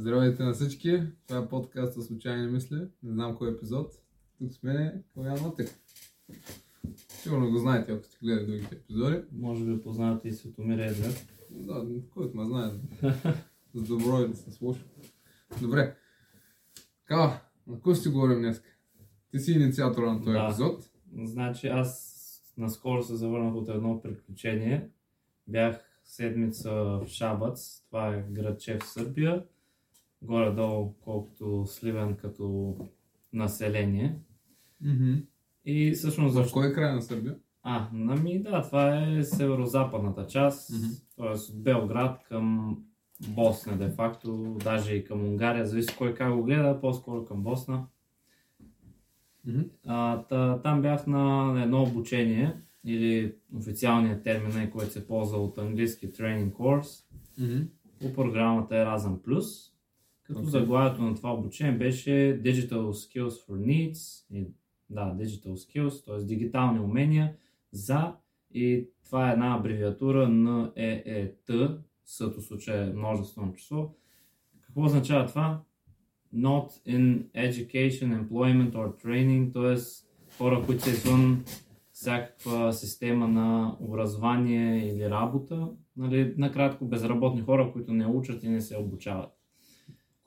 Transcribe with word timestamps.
Здравейте 0.00 0.42
на 0.42 0.52
всички! 0.52 1.02
Това 1.26 1.40
е 1.40 1.48
подкаст 1.48 1.94
за 1.94 2.02
случайни 2.02 2.46
мисли. 2.46 2.76
Не 3.02 3.12
знам 3.12 3.36
кой 3.36 3.48
е 3.48 3.52
епизод. 3.52 3.92
Тук 4.38 4.52
с 4.52 4.62
мен 4.62 4.76
е 4.76 5.02
Колян 5.14 5.42
Матек. 5.42 5.68
Сигурно 7.08 7.50
го 7.50 7.58
знаете, 7.58 7.92
ако 7.92 8.04
сте 8.04 8.18
гледали 8.22 8.46
другите 8.46 8.74
епизоди. 8.74 9.22
Може 9.32 9.64
би 9.64 9.82
познавате 9.82 10.28
и 10.28 10.32
Светомир 10.32 10.78
Едрев. 10.78 11.26
Да, 11.50 11.86
който 12.14 12.36
ме 12.36 12.44
знае. 12.44 12.70
С 13.74 13.82
добро 13.82 14.20
или 14.20 14.34
с 14.36 14.60
лошо. 14.60 14.84
Добре. 15.60 15.96
Така, 17.00 17.40
на 17.66 17.80
кой 17.80 17.94
ще 17.94 18.08
говорим 18.08 18.38
днес? 18.38 18.62
Ти 19.30 19.38
си 19.38 19.52
инициатора 19.52 20.12
на 20.12 20.18
този 20.18 20.32
Да. 20.32 20.44
епизод. 20.44 20.90
Значи 21.24 21.66
аз 21.66 22.16
наскоро 22.56 23.02
се 23.02 23.16
завърнах 23.16 23.54
от 23.54 23.68
едно 23.68 24.02
приключение. 24.02 24.88
Бях 25.48 26.00
седмица 26.04 26.72
в 26.72 27.06
Шабац, 27.06 27.80
това 27.86 28.14
е 28.14 28.24
градче 28.30 28.78
в 28.78 28.84
Сърбия. 28.86 29.44
Горе-долу 30.22 30.94
колкото 31.00 31.64
Сливен 31.66 32.16
като 32.16 32.76
население. 33.32 34.18
Mm-hmm. 34.84 35.24
И 35.64 35.92
всъщност 35.92 36.34
В 36.34 36.36
защо... 36.36 36.52
кой 36.54 36.72
край 36.72 36.94
на 36.94 37.02
Сърбия? 37.02 37.36
А, 37.62 37.88
нами 37.92 38.42
да, 38.42 38.62
това 38.62 39.06
е 39.06 39.24
северо-западната 39.24 40.26
част, 40.26 40.70
Мгм. 40.70 40.86
т.е. 41.16 41.26
от 41.52 41.62
Белград 41.62 42.22
към 42.28 42.76
Босна, 43.28 43.78
де 43.78 43.88
факто, 43.88 44.56
даже 44.64 44.94
и 44.94 45.04
към 45.04 45.24
Унгария, 45.24 45.66
зависи 45.66 45.96
кой 45.96 46.14
как 46.14 46.34
го 46.34 46.42
гледа, 46.42 46.80
по-скоро 46.80 47.24
към 47.24 47.42
Босна. 47.42 47.86
Mm-hmm. 49.48 49.68
А, 49.86 50.22
та, 50.22 50.58
там 50.62 50.82
бях 50.82 51.06
на 51.06 51.54
едно 51.62 51.82
обучение, 51.82 52.60
или 52.84 53.34
официалният 53.56 54.24
термин, 54.24 54.58
е, 54.58 54.70
който 54.70 54.92
се 54.92 55.06
ползва 55.06 55.38
от 55.38 55.58
английски 55.58 56.12
Training 56.12 56.52
Course, 56.52 57.04
Mm-hmm. 57.40 57.66
по 58.00 58.12
програмата 58.14 58.74
Erasmus+. 58.74 59.69
Като 60.30 60.40
Окей. 60.40 60.50
заглавието 60.50 61.02
на 61.02 61.14
това 61.14 61.34
обучение 61.34 61.78
беше 61.78 62.10
Digital 62.44 62.70
Skills 62.70 63.48
for 63.48 63.52
Needs, 63.52 64.24
и, 64.34 64.46
да, 64.90 65.14
Digital 65.20 65.54
Skills, 65.54 66.04
т.е. 66.04 66.24
дигитални 66.24 66.80
умения 66.80 67.34
за, 67.72 68.14
и 68.54 68.88
това 69.04 69.30
е 69.30 69.32
една 69.32 69.56
абревиатура 69.56 70.28
на 70.28 70.72
ЕЕТ, 70.76 71.50
съто 72.04 72.42
случай 72.42 72.82
е 72.82 72.92
множествено 72.92 73.52
число. 73.54 73.94
Какво 74.60 74.84
означава 74.84 75.26
това? 75.26 75.62
Not 76.34 76.68
in 76.88 77.24
education, 77.34 78.24
employment 78.24 78.72
or 78.72 79.04
training, 79.04 79.52
т.е. 79.52 79.76
хора, 80.38 80.62
които 80.66 80.82
са 80.82 80.90
извън 80.90 81.44
всякаква 81.92 82.72
система 82.72 83.28
на 83.28 83.76
образование 83.80 84.92
или 84.92 85.10
работа, 85.10 85.70
нали, 85.96 86.34
накратко 86.36 86.84
безработни 86.84 87.40
хора, 87.40 87.70
които 87.72 87.92
не 87.92 88.06
учат 88.06 88.44
и 88.44 88.48
не 88.48 88.60
се 88.60 88.76
обучават. 88.76 89.39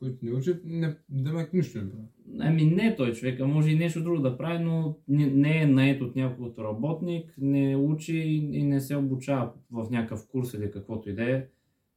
Които 0.03 0.25
не 0.25 0.31
учат, 0.31 0.61
не, 0.65 0.95
демек 1.09 1.53
нищо 1.53 1.77
не 1.77 1.89
правят. 1.89 2.09
Ами 2.39 2.65
не 2.65 2.95
той 2.95 3.13
човека, 3.13 3.47
може 3.47 3.71
и 3.71 3.75
нещо 3.75 4.03
друго 4.03 4.21
да 4.21 4.37
прави, 4.37 4.63
но 4.63 4.97
не, 5.07 5.25
не 5.25 5.61
е 5.61 5.65
нает 5.65 6.01
от 6.01 6.15
някой 6.15 6.53
работник, 6.59 7.33
не 7.37 7.75
учи 7.75 8.17
и 8.51 8.63
не 8.63 8.81
се 8.81 8.95
обучава 8.95 9.51
в 9.71 9.87
някакъв 9.91 10.27
курс 10.27 10.53
или 10.53 10.71
каквото 10.71 11.09
и 11.09 11.13
да 11.13 11.31
е. 11.31 11.45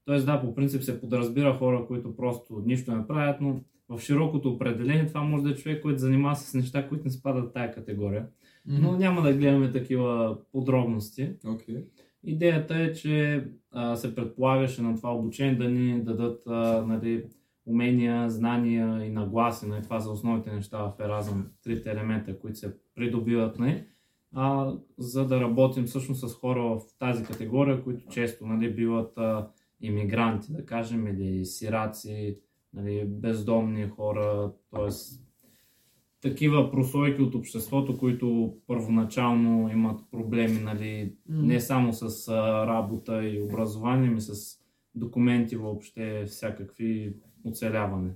Тоест 0.04 0.26
да, 0.26 0.40
по 0.40 0.54
принцип 0.54 0.82
се 0.82 1.00
подразбира 1.00 1.54
хора, 1.54 1.84
които 1.86 2.16
просто 2.16 2.62
нищо 2.66 2.96
не 2.96 3.06
правят, 3.06 3.40
но 3.40 3.60
в 3.88 4.00
широкото 4.00 4.50
определение 4.50 5.06
това 5.06 5.22
може 5.22 5.44
да 5.44 5.50
е 5.50 5.54
човек, 5.54 5.82
който 5.82 5.98
занимава 5.98 6.36
с 6.36 6.54
неща, 6.54 6.88
които 6.88 7.04
не 7.04 7.10
спадат 7.10 7.50
в 7.50 7.52
тая 7.52 7.72
категория. 7.72 8.26
Но 8.66 8.96
няма 8.96 9.22
да 9.22 9.34
гледаме 9.34 9.72
такива 9.72 10.38
подробности. 10.52 11.30
Окей. 11.46 11.84
Идеята 12.24 12.76
е, 12.76 12.92
че 12.92 13.44
а, 13.70 13.96
се 13.96 14.14
предполагаше 14.14 14.82
на 14.82 14.96
това 14.96 15.14
обучение 15.14 15.54
да 15.54 15.68
ни 15.68 16.02
дадат 16.02 16.42
а, 16.46 16.84
нали, 16.86 17.24
умения, 17.66 18.30
знания 18.30 19.04
и 19.04 19.10
нагласи. 19.10 19.66
Нали, 19.66 19.82
това 19.82 20.00
са 20.00 20.10
основните 20.10 20.52
неща 20.52 20.78
в 20.78 20.92
Еразъм, 21.00 21.46
трите 21.62 21.90
елемента, 21.90 22.38
които 22.38 22.58
се 22.58 22.76
придобиват, 22.94 23.58
нали, 23.58 23.84
а, 24.34 24.72
за 24.98 25.26
да 25.26 25.40
работим 25.40 25.84
всъщност 25.84 26.28
с 26.28 26.34
хора 26.34 26.62
в 26.62 26.80
тази 26.98 27.24
категория, 27.24 27.84
които 27.84 28.08
често 28.08 28.46
нали, 28.46 28.74
биват 28.74 29.18
а, 29.18 29.50
иммигранти, 29.80 30.52
да 30.52 30.66
кажем, 30.66 31.06
или 31.06 31.44
сираци, 31.44 32.38
нали, 32.74 33.04
бездомни 33.06 33.88
хора, 33.88 34.52
т.е. 34.70 34.90
такива 36.20 36.70
прослойки 36.70 37.22
от 37.22 37.34
обществото, 37.34 37.98
които 37.98 38.56
първоначално 38.66 39.70
имат 39.72 40.00
проблеми, 40.10 40.60
нали, 40.62 41.14
не 41.28 41.60
само 41.60 41.92
с 41.92 42.28
а, 42.28 42.66
работа 42.66 43.24
и 43.28 43.42
образование, 43.42 44.10
ми 44.10 44.20
с 44.20 44.58
документи 44.94 45.56
въобще, 45.56 46.24
всякакви 46.26 47.16
оцеляване. 47.46 48.10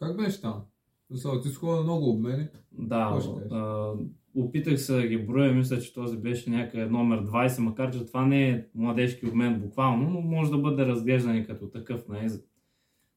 Как 0.00 0.16
беше 0.16 0.40
там? 0.40 0.62
Мисля, 1.10 1.40
ти 1.40 1.48
схода 1.48 1.82
много 1.82 2.10
обмени. 2.10 2.48
Да, 2.72 3.20
а, 3.50 3.92
опитах 4.34 4.80
се 4.80 4.94
да 4.94 5.06
ги 5.06 5.26
броя, 5.26 5.52
мисля, 5.52 5.80
че 5.80 5.94
този 5.94 6.16
беше 6.16 6.50
някъде 6.50 6.86
номер 6.86 7.24
20, 7.24 7.58
макар 7.58 7.92
че 7.92 8.06
това 8.06 8.26
не 8.26 8.48
е 8.48 8.64
младежки 8.74 9.26
обмен 9.26 9.60
буквално, 9.60 10.10
но 10.10 10.20
може 10.20 10.50
да 10.50 10.58
бъде 10.58 10.86
разглеждан 10.86 11.36
и 11.36 11.46
като 11.46 11.66
такъв. 11.66 12.08
Нали? 12.08 12.28
Все 12.28 12.40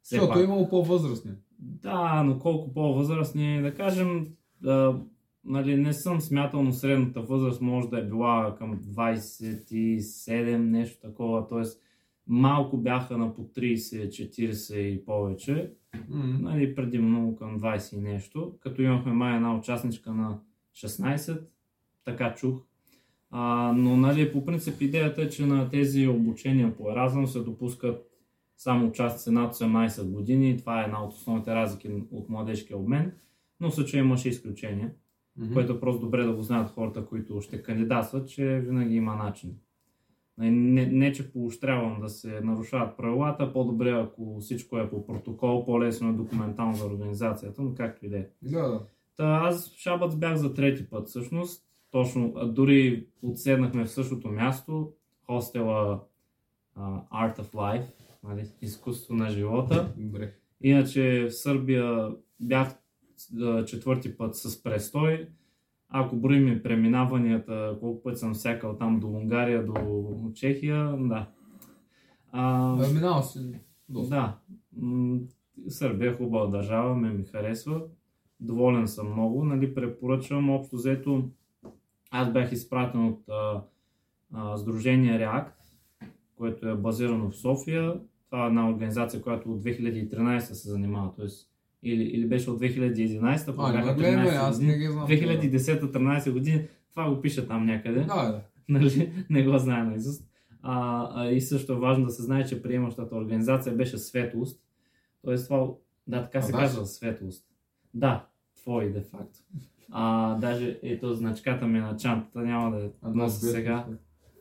Защото 0.04 0.30
пак. 0.34 0.40
е 0.40 0.44
имало 0.44 0.70
по-възрастни. 0.70 1.32
Да, 1.60 2.24
но 2.24 2.40
колко 2.40 2.74
по-възрастни, 2.74 3.62
да 3.62 3.74
кажем, 3.74 4.28
да, 4.62 5.02
нали, 5.46 5.76
не 5.78 5.94
съм 5.94 6.22
смятал, 6.22 6.64
но 6.64 6.72
средната 6.72 7.22
възраст 7.22 7.62
може 7.62 7.88
да 7.88 8.00
е 8.00 8.06
била 8.06 8.56
към 8.58 8.80
27, 8.80 10.58
нещо 10.58 11.00
такова, 11.02 11.48
т.е. 11.48 11.64
малко 12.32 12.78
бяха 12.78 13.18
на 13.18 13.34
по 13.36 13.42
30, 13.42 14.08
40 14.08 14.76
и 14.76 15.06
повече, 15.06 15.72
М. 16.10 16.24
нали, 16.42 16.76
предимно 16.76 17.36
към 17.36 17.60
20 17.60 17.98
и 17.98 18.02
нещо, 18.02 18.54
като 18.60 18.82
имахме 18.82 19.14
май 19.14 19.36
една 19.36 19.56
участничка 19.58 20.14
на 20.14 20.40
16, 20.76 21.42
така 22.04 22.34
чух. 22.36 22.64
А, 23.30 23.74
но 23.78 23.98
нали, 23.98 24.34
по 24.34 24.46
принцип 24.46 24.82
идеята 24.82 25.22
е, 25.22 25.30
че 25.30 25.46
на 25.46 25.70
тези 25.70 26.08
обучения 26.08 26.78
по 26.78 26.92
Еразъм 26.92 27.28
се 27.28 27.40
допускат 27.40 28.08
само 28.58 28.88
участници 28.88 29.32
над 29.32 29.54
18 29.56 30.04
години. 30.12 30.58
Това 30.58 30.82
е 30.82 30.86
една 30.86 31.04
от 31.04 31.14
основните 31.14 31.56
разлики 31.56 31.90
от 32.12 32.30
младежкия 32.30 32.78
обмен. 32.78 33.12
Но 33.60 33.70
в 33.72 33.76
случая 33.76 34.00
имаше 34.00 34.30
изключение, 34.30 34.90
Мгм. 35.38 35.54
което 35.54 35.74
е 35.74 35.80
просто 35.80 36.02
добре 36.06 36.24
да 36.24 36.34
го 36.34 36.42
знаят 36.42 36.70
хората, 36.70 37.06
които 37.06 37.42
ще 37.42 37.64
кандидатстват, 37.64 38.30
че 38.30 38.60
винаги 38.60 38.96
има 38.96 39.16
начин. 39.16 39.50
Не, 40.42 40.52
не, 40.52 40.86
не 40.86 41.12
че 41.12 41.32
поощрявам 41.32 42.02
да 42.02 42.10
се 42.10 42.42
нарушават 42.42 42.98
правилата, 42.98 43.54
по-добре 43.54 43.92
ако 43.92 44.40
всичко 44.40 44.78
е 44.78 44.90
по 44.90 45.06
протокол, 45.06 45.66
по-лесно 45.66 46.10
е 46.10 46.14
документално 46.14 46.76
за 46.76 46.86
организацията, 46.86 47.62
но 47.62 47.76
както 47.76 48.06
и 48.06 48.10
да 48.10 48.18
е. 48.18 48.28
Да. 48.42 48.82
Та, 49.18 49.42
аз 49.44 49.74
в 49.74 49.78
Шабац 49.78 50.16
бях 50.16 50.36
за 50.36 50.54
трети 50.54 50.90
път 50.90 51.08
всъщност. 51.08 51.66
Точно, 51.92 52.34
дори 52.46 53.08
отседнахме 53.22 53.86
в 53.86 53.92
същото 53.92 54.28
място, 54.28 54.94
хостела 55.26 56.04
а, 56.76 57.02
Art 57.02 57.40
of 57.40 57.54
Life, 57.54 57.86
нали, 58.24 58.48
изкуство 58.62 59.14
на 59.14 59.30
живота. 59.30 59.94
Добре. 59.98 60.34
Иначе 60.62 61.28
в 61.30 61.32
Сърбия 61.32 62.10
бях 62.40 62.76
четвърти 63.66 64.18
път 64.18 64.36
с 64.36 64.64
престой. 64.64 65.28
Ако 65.94 66.16
броим 66.16 66.64
преминаванията, 66.64 67.78
колко 67.80 68.04
път 68.04 68.20
съм 68.20 68.36
сякал 68.36 68.78
там 68.78 69.00
до 69.00 69.08
Унгария, 69.08 69.66
до 69.66 69.74
Чехия, 70.36 70.98
да. 71.00 71.28
А, 72.32 72.74
А, 72.86 72.94
минал 72.94 73.22
си 73.24 73.40
доста. 73.90 74.16
да. 74.16 74.38
Сърбия 75.68 76.12
е 76.12 76.16
хубава 76.16 76.48
държава, 76.48 76.96
ме 76.96 77.10
ми 77.10 77.24
харесва. 77.24 77.82
Доволен 78.40 78.88
съм 78.88 79.12
много. 79.12 79.46
Нали, 79.46 79.76
препоръчвам 79.76 80.50
общо 80.50 80.76
взето. 80.76 81.30
Аз 82.12 82.34
бях 82.34 82.52
изпратен 82.52 83.06
от 83.06 83.24
а, 83.30 83.64
а, 84.34 84.58
Сдружение 84.58 85.20
React, 85.20 85.52
което 86.36 86.68
е 86.68 86.76
базирано 86.76 87.30
в 87.30 87.36
София. 87.38 88.00
Това 88.30 88.44
е 88.44 88.48
една 88.48 88.70
организация, 88.70 89.22
която 89.22 89.52
от 89.52 89.64
2013 89.64 90.40
се 90.40 90.70
занимава. 90.70 91.12
Тоест, 91.16 91.51
или, 91.84 92.04
или 92.04 92.28
беше 92.28 92.50
от 92.50 92.60
2011, 92.62 93.54
А, 93.58 93.72
бяха 93.72 93.86
не 93.86 93.94
гледаме, 93.94 94.26
13 94.26 94.36
аз 94.40 94.56
години. 94.56 94.72
не 94.72 94.78
ги 94.78 94.88
знам. 94.88 95.08
2010-13 95.08 96.32
години. 96.32 96.62
Това 96.92 97.10
го 97.10 97.22
пише 97.22 97.48
там 97.48 97.66
някъде 97.66 98.00
Да, 98.00 98.06
да. 98.26 98.42
нали, 98.70 99.12
не 99.30 99.44
го 99.44 99.58
знае 99.58 99.84
наизуст. 99.84 100.24
А, 100.62 101.08
а, 101.16 101.30
и 101.30 101.42
също 101.42 101.74
е 101.74 101.78
важно 101.78 102.06
да 102.06 102.12
се 102.12 102.24
знае, 102.24 102.46
че 102.46 102.62
приемащата 102.62 103.16
организация 103.16 103.76
беше 103.76 103.98
Светлост. 103.98 104.62
Тоест 105.22 105.48
това, 105.48 105.68
да, 106.08 106.24
така 106.24 106.38
А, 106.38 106.42
се 106.42 106.52
да. 106.52 106.58
казва 106.58 106.86
Светлост. 106.86 107.46
Да, 107.94 108.26
твой 108.56 108.90
де 108.92 109.02
факто. 109.02 109.40
А, 109.92 110.36
даже 110.36 110.80
ето 110.84 111.14
значката 111.14 111.68
ми 111.68 111.78
е 111.78 111.82
на 111.82 111.98
чантата, 111.98 112.40
няма 112.40 112.72
да 112.72 112.78
я 112.78 112.90
А, 113.02 113.10
нося 113.10 113.46
да, 113.46 113.52
сега. 113.52 113.86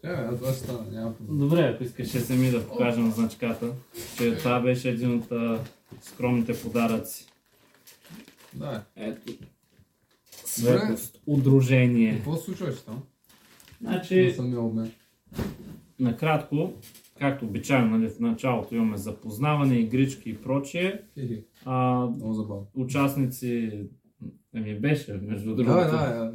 А 0.04 0.36
това 0.36 0.52
ще 0.52 0.58
стане, 0.58 0.90
няма 0.92 1.14
проблем. 1.14 1.38
Добре, 1.38 1.72
ако 1.74 1.82
искаш 1.84 2.08
ще 2.08 2.20
сами 2.20 2.50
да 2.50 2.66
покажем 2.68 3.10
значката, 3.10 3.72
че 4.16 4.36
това 4.36 4.60
беше 4.60 4.90
един 4.90 5.14
от 5.18 5.32
а, 5.32 5.58
скромните 6.00 6.62
подаръци. 6.62 7.26
Да. 8.54 8.84
Ето. 8.96 9.32
Светлост, 10.30 11.22
удружение. 11.26 12.14
Какво 12.14 12.36
се 12.36 12.44
случваше 12.44 12.84
там? 12.84 13.02
На 13.80 13.90
Значи, 13.90 14.36
накратко, 16.00 16.72
както 17.18 17.44
обичайно, 17.44 17.98
нали, 17.98 18.08
в 18.10 18.20
началото 18.20 18.74
имаме 18.74 18.96
запознаване, 18.96 19.78
игрички 19.78 20.30
и 20.30 20.36
прочие. 20.36 21.00
А, 21.64 22.06
Много 22.06 22.32
забавно. 22.32 22.66
участници, 22.74 23.80
ами 24.56 24.80
беше, 24.80 25.12
между 25.12 25.54
другото, 25.56 25.76
Да, 25.76 25.86
да, 25.86 26.14
да. 26.14 26.32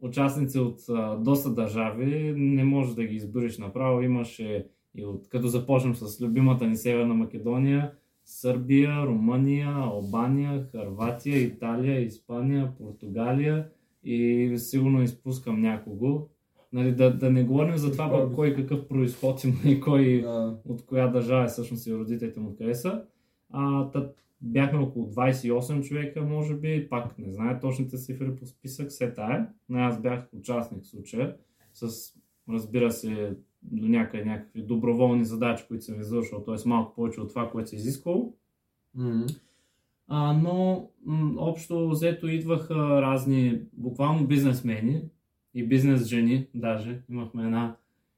участници 0.00 0.58
от 0.58 0.78
а, 0.88 1.16
доста 1.16 1.50
държави, 1.50 2.34
не 2.36 2.64
можеш 2.64 2.94
да 2.94 3.04
ги 3.04 3.14
избереш 3.16 3.58
направо. 3.58 4.02
Имаше 4.02 4.66
и 4.94 5.04
от, 5.04 5.28
като 5.28 5.48
започнем 5.48 5.94
с 5.94 6.20
любимата 6.20 6.66
ни 6.66 6.76
Северна 6.76 7.14
Македония, 7.14 7.92
Сърбия, 8.24 9.06
Румъния, 9.06 9.68
Албания, 9.68 10.66
Харватия, 10.72 11.42
Италия, 11.42 12.00
Испания, 12.00 12.72
Португалия 12.78 13.68
и 14.04 14.52
сигурно 14.56 15.02
изпускам 15.02 15.60
някого. 15.60 16.28
Нали, 16.72 16.92
да, 16.92 17.16
да 17.16 17.30
не 17.30 17.44
говорим 17.44 17.76
за 17.76 17.92
това 17.92 18.10
пък 18.10 18.34
кой 18.34 18.54
какъв 18.54 18.88
происход 18.88 19.44
има 19.44 19.56
и 19.64 19.80
кой 19.80 20.20
Да. 20.22 20.58
от 20.68 20.86
коя 20.86 21.08
държава 21.08 21.44
е 21.44 21.48
всъщност 21.48 21.86
и 21.86 21.94
родителите 21.94 22.40
му 22.40 22.48
откъде 22.48 22.74
са. 22.74 23.04
А, 23.50 23.90
та, 23.90 24.10
бяхме 24.40 24.78
около 24.78 25.06
28 25.06 25.82
човека, 25.82 26.22
може 26.22 26.54
би, 26.54 26.88
пак 26.90 27.18
не 27.18 27.32
знае 27.32 27.60
точните 27.60 27.96
цифри 27.96 28.36
по 28.36 28.46
списък, 28.46 28.90
все 28.90 29.12
тая. 29.12 29.48
Но 29.68 29.78
аз 29.78 30.02
бях 30.02 30.28
участник 30.32 30.84
в 30.84 30.88
случая, 30.88 31.36
с, 31.72 32.12
разбира 32.52 32.90
се, 32.90 33.36
до 33.64 33.88
някъде 33.88 34.24
някакви 34.24 34.62
доброволни 34.62 35.24
задачи, 35.24 35.64
които 35.68 35.84
съм 35.84 36.00
извършвал, 36.00 36.40
т.е. 36.42 36.68
малко 36.68 36.94
повече 36.94 37.20
от 37.20 37.28
това, 37.28 37.50
което 37.50 37.68
се 37.70 37.76
изисквало. 37.76 38.34
Мгм. 38.94 39.22
А, 40.08 40.32
но 40.32 40.86
м- 41.04 41.34
общо 41.36 41.88
взето 41.88 42.26
идваха 42.26 42.74
разни, 43.02 43.60
буквално 43.72 44.26
бизнесмени 44.26 45.02
и 45.54 45.68
бизнес 45.68 46.04
жени, 46.06 46.46
даже. 46.54 47.02
Имахме 47.10 47.44
една 47.44 47.76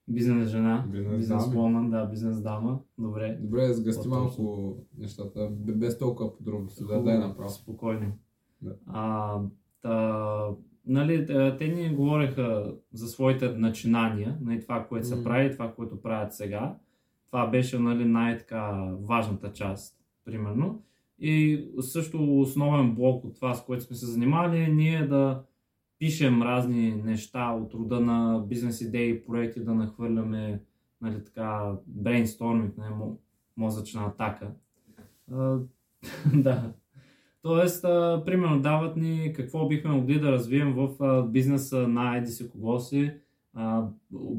бизнес 0.09 0.49
жена, 0.49 0.85
Бизнес 1.17 1.43
woman, 1.45 1.91
да, 1.91 2.07
бизнес 2.07 2.41
дама. 2.41 2.79
Добре. 2.99 3.39
Добре, 3.41 3.73
сгъсти 3.73 4.09
малко 4.09 4.77
нещата, 4.99 5.49
бе- 5.51 5.73
без 5.73 5.99
толкова 5.99 6.37
подробности, 6.37 6.85
да 6.89 7.03
дай 7.03 7.19
направо. 7.19 7.51
Спокойно. 7.51 8.13
Да. 8.63 8.75
А, 8.87 9.39
та, 9.83 10.49
нали, 10.87 11.27
те- 11.27 11.57
те 11.59 11.69
ни 11.69 11.95
говореха 11.95 12.75
за 12.93 13.09
своите 13.09 13.49
начинания, 13.49 14.39
нали, 14.41 14.61
това, 14.61 14.87
което 14.89 15.07
са 15.07 15.15
Мгм. 15.17 15.25
прави, 15.25 15.53
това, 15.53 15.73
което 15.73 16.03
правят 16.03 16.35
сега. 16.35 16.77
Това 17.27 17.47
беше 17.47 17.79
нали, 17.79 18.05
най-така 18.05 18.73
важната 19.01 19.53
част, 19.53 19.97
примерно. 20.25 20.83
И 21.19 21.65
също 21.81 22.41
основен 22.41 22.95
блок 22.95 23.25
от 23.25 23.35
това, 23.35 23.55
с 23.55 23.65
което 23.65 23.85
сме 23.85 23.97
се 23.97 24.07
занимавали, 24.07 24.59
е 24.59 24.69
ние 24.69 25.07
да 25.07 25.43
пишем 25.99 26.43
разни 26.43 26.95
неща 27.05 27.51
от 27.51 27.75
рода 27.75 28.01
на 28.01 28.45
бизнес 28.49 28.81
идеи, 28.81 29.25
проекти, 29.25 29.65
да 29.65 29.75
нахвърляме 29.75 30.61
нали, 31.01 31.25
така, 31.25 31.73
брейнсторминг, 31.87 32.77
нали, 32.77 32.91
мо- 32.95 33.17
мозъчна 33.57 34.05
атака. 34.07 34.51
Да. 36.35 36.73
Тоест, 37.47 37.85
а, 37.85 38.23
примерно, 38.27 38.61
дават 38.61 38.97
ни 38.97 39.33
какво 39.37 39.69
бихме 39.69 39.91
могли 39.91 40.21
да 40.21 40.33
развием 40.33 40.75
в 40.75 40.91
а, 41.01 41.23
бизнеса 41.23 41.89
на 41.89 42.17
еди 42.17 42.49
кого 42.51 42.79
си, 42.79 43.11
а, 43.55 43.89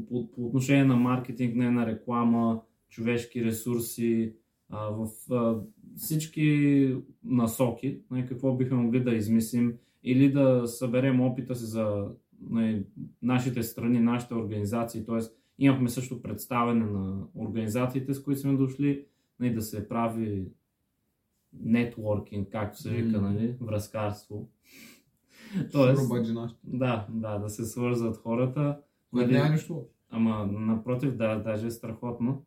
по, 0.08 0.30
по 0.30 0.46
отношение 0.46 0.84
на 0.84 0.96
маркетинг, 0.96 1.54
не 1.56 1.70
на 1.70 1.86
реклама, 1.86 2.60
човешки 2.88 3.44
ресурси, 3.44 4.34
а, 4.70 4.90
в 4.90 5.08
а, 5.30 5.60
всички 5.96 6.96
насоки, 7.24 8.00
нали, 8.10 8.26
какво 8.26 8.56
бихме 8.56 8.76
могли 8.76 9.00
да 9.00 9.14
измислим 9.14 9.74
или 10.04 10.32
да 10.32 10.66
съберем 10.66 11.20
опита 11.20 11.54
си 11.54 11.64
за 11.64 12.08
нали, 12.50 12.84
нашите 13.22 13.62
страни, 13.62 14.00
нашите 14.00 14.34
организации, 14.34 15.04
т.е. 15.04 15.18
имахме 15.58 15.88
също 15.88 16.22
представяне 16.22 16.84
на 16.86 17.26
организациите, 17.34 18.14
с 18.14 18.22
които 18.22 18.40
сме 18.40 18.52
дошли, 18.52 19.04
нали, 19.40 19.54
да 19.54 19.62
се 19.62 19.88
прави 19.88 20.48
нетворкинг, 21.52 22.48
както 22.52 22.78
се 22.78 22.90
вика, 22.90 23.20
М. 23.20 23.30
нали, 23.30 23.56
връзкарство. 23.60 24.48
Тоест, 25.72 26.10
да, 26.64 27.06
да, 27.10 27.38
да 27.38 27.48
се 27.48 27.64
свързват 27.64 28.16
хората. 28.16 28.78
Нали, 29.12 29.32
няма 29.32 29.50
нищо. 29.50 29.84
Ама 30.10 30.46
напротив, 30.52 31.16
да, 31.16 31.36
даже 31.36 31.66
е 31.66 31.70
страхотно. 31.70 32.44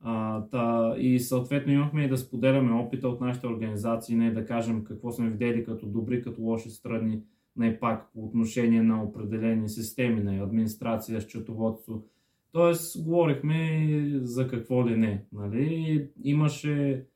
А, 0.00 0.44
та, 0.46 0.94
и 0.98 1.20
съответно 1.20 1.72
имахме 1.72 2.04
и 2.04 2.08
да 2.08 2.18
споделяме 2.18 2.72
опита 2.72 3.08
от 3.08 3.20
нашите 3.20 3.46
организации, 3.46 4.16
не 4.16 4.32
да 4.32 4.46
кажем 4.46 4.84
какво 4.84 5.10
сме 5.12 5.30
видели 5.30 5.64
като 5.64 5.86
добри, 5.86 6.22
като 6.22 6.42
лоши 6.42 6.70
страни, 6.70 7.22
не 7.56 7.80
пак 7.80 8.12
по 8.12 8.24
отношение 8.24 8.82
на 8.82 9.02
определени 9.02 9.68
системи 9.68 10.20
на 10.20 10.44
администрация, 10.44 11.20
счетоводство. 11.20 12.04
Тоест, 12.52 13.04
говорихме 13.04 13.88
за 14.22 14.48
какво 14.48 14.88
ли 14.88 14.96
не. 14.96 15.24
Нали? 15.32 16.08
Имаше 16.24 17.06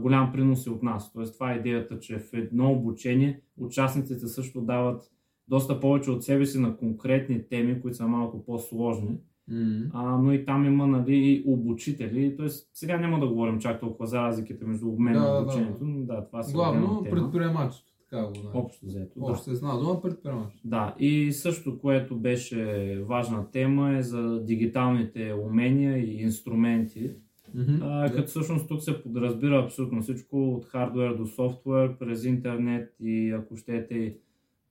голям 0.00 0.32
принос 0.32 0.66
и 0.66 0.70
от 0.70 0.82
нас. 0.82 1.12
Тоест, 1.12 1.34
това 1.34 1.52
е 1.52 1.56
идеята, 1.56 1.98
че 1.98 2.18
в 2.18 2.32
едно 2.32 2.72
обучение 2.72 3.40
участниците 3.58 4.26
също 4.26 4.60
дават 4.60 5.02
доста 5.48 5.80
повече 5.80 6.10
от 6.10 6.24
себе 6.24 6.46
си 6.46 6.58
на 6.58 6.76
конкретни 6.76 7.48
теми, 7.48 7.80
които 7.80 7.96
са 7.96 8.08
малко 8.08 8.44
по-сложни. 8.44 9.18
Мгм. 9.50 9.82
А, 9.92 10.18
но 10.18 10.32
и 10.32 10.44
там 10.44 10.64
има 10.64 10.86
нали, 10.86 11.16
и 11.16 11.44
обучители. 11.46 12.36
Тоест, 12.36 12.70
сега 12.74 12.98
няма 12.98 13.20
да 13.20 13.28
говорим 13.28 13.58
чак 13.58 13.80
толкова 13.80 14.06
за 14.06 14.20
разликите 14.22 14.64
между 14.64 14.88
обмена 14.88 15.20
Да, 15.20 15.26
и 15.26 15.32
да, 15.32 15.38
обучението. 15.42 15.84
но 15.84 16.04
Да, 16.04 16.26
това 16.26 16.42
са 16.42 16.52
Главно 16.52 17.04
предприемачество, 17.10 17.92
така 18.10 18.26
го 18.26 18.34
знаем. 18.34 18.56
Общо 18.56 18.86
взето. 18.86 19.20
Да. 19.20 19.32
Още 19.32 19.50
се 19.50 19.56
знае 19.56 19.78
дума 19.78 20.02
предприемачество. 20.02 20.68
Да, 20.68 20.94
и 20.98 21.32
също, 21.32 21.78
което 21.78 22.16
беше 22.16 23.02
важна 23.08 23.50
тема 23.50 23.96
е 23.96 24.02
за 24.02 24.44
дигиталните 24.44 25.34
умения 25.44 25.98
и 25.98 26.22
инструменти. 26.22 27.10
Мгм. 27.54 27.82
А, 27.82 28.12
като 28.12 28.28
всъщност 28.28 28.68
тук 28.68 28.82
се 28.82 29.02
подразбира 29.02 29.62
абсолютно 29.64 30.02
всичко 30.02 30.54
от 30.54 30.64
хардвер 30.64 31.14
до 31.14 31.26
софтуер, 31.26 31.98
през 31.98 32.24
интернет 32.24 32.94
и 33.00 33.30
ако 33.30 33.56
щете 33.56 33.94
и 33.94 34.16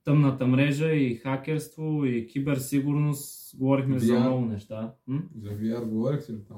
тъмната 0.04 0.48
мрежа 0.48 0.92
и 0.92 1.16
хакерство 1.16 2.06
и 2.06 2.27
киберсигурност. 2.27 3.57
Говорихме 3.57 4.00
за 4.00 4.13
VR. 4.13 4.19
много 4.19 4.45
неща. 4.45 4.94
М? 5.07 5.24
За 5.42 5.50
VR 5.50 5.86
говорих 5.86 6.22
си 6.22 6.33
ли 6.33 6.39
там? 6.48 6.57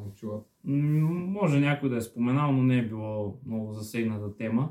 М, 0.63 1.09
Може 1.11 1.59
някой 1.59 1.89
да 1.89 1.97
е 1.97 2.01
споменал, 2.01 2.51
но 2.51 2.63
не 2.63 2.77
е 2.77 2.87
било 2.87 3.39
много 3.45 3.73
засегната 3.73 4.35
тема. 4.35 4.69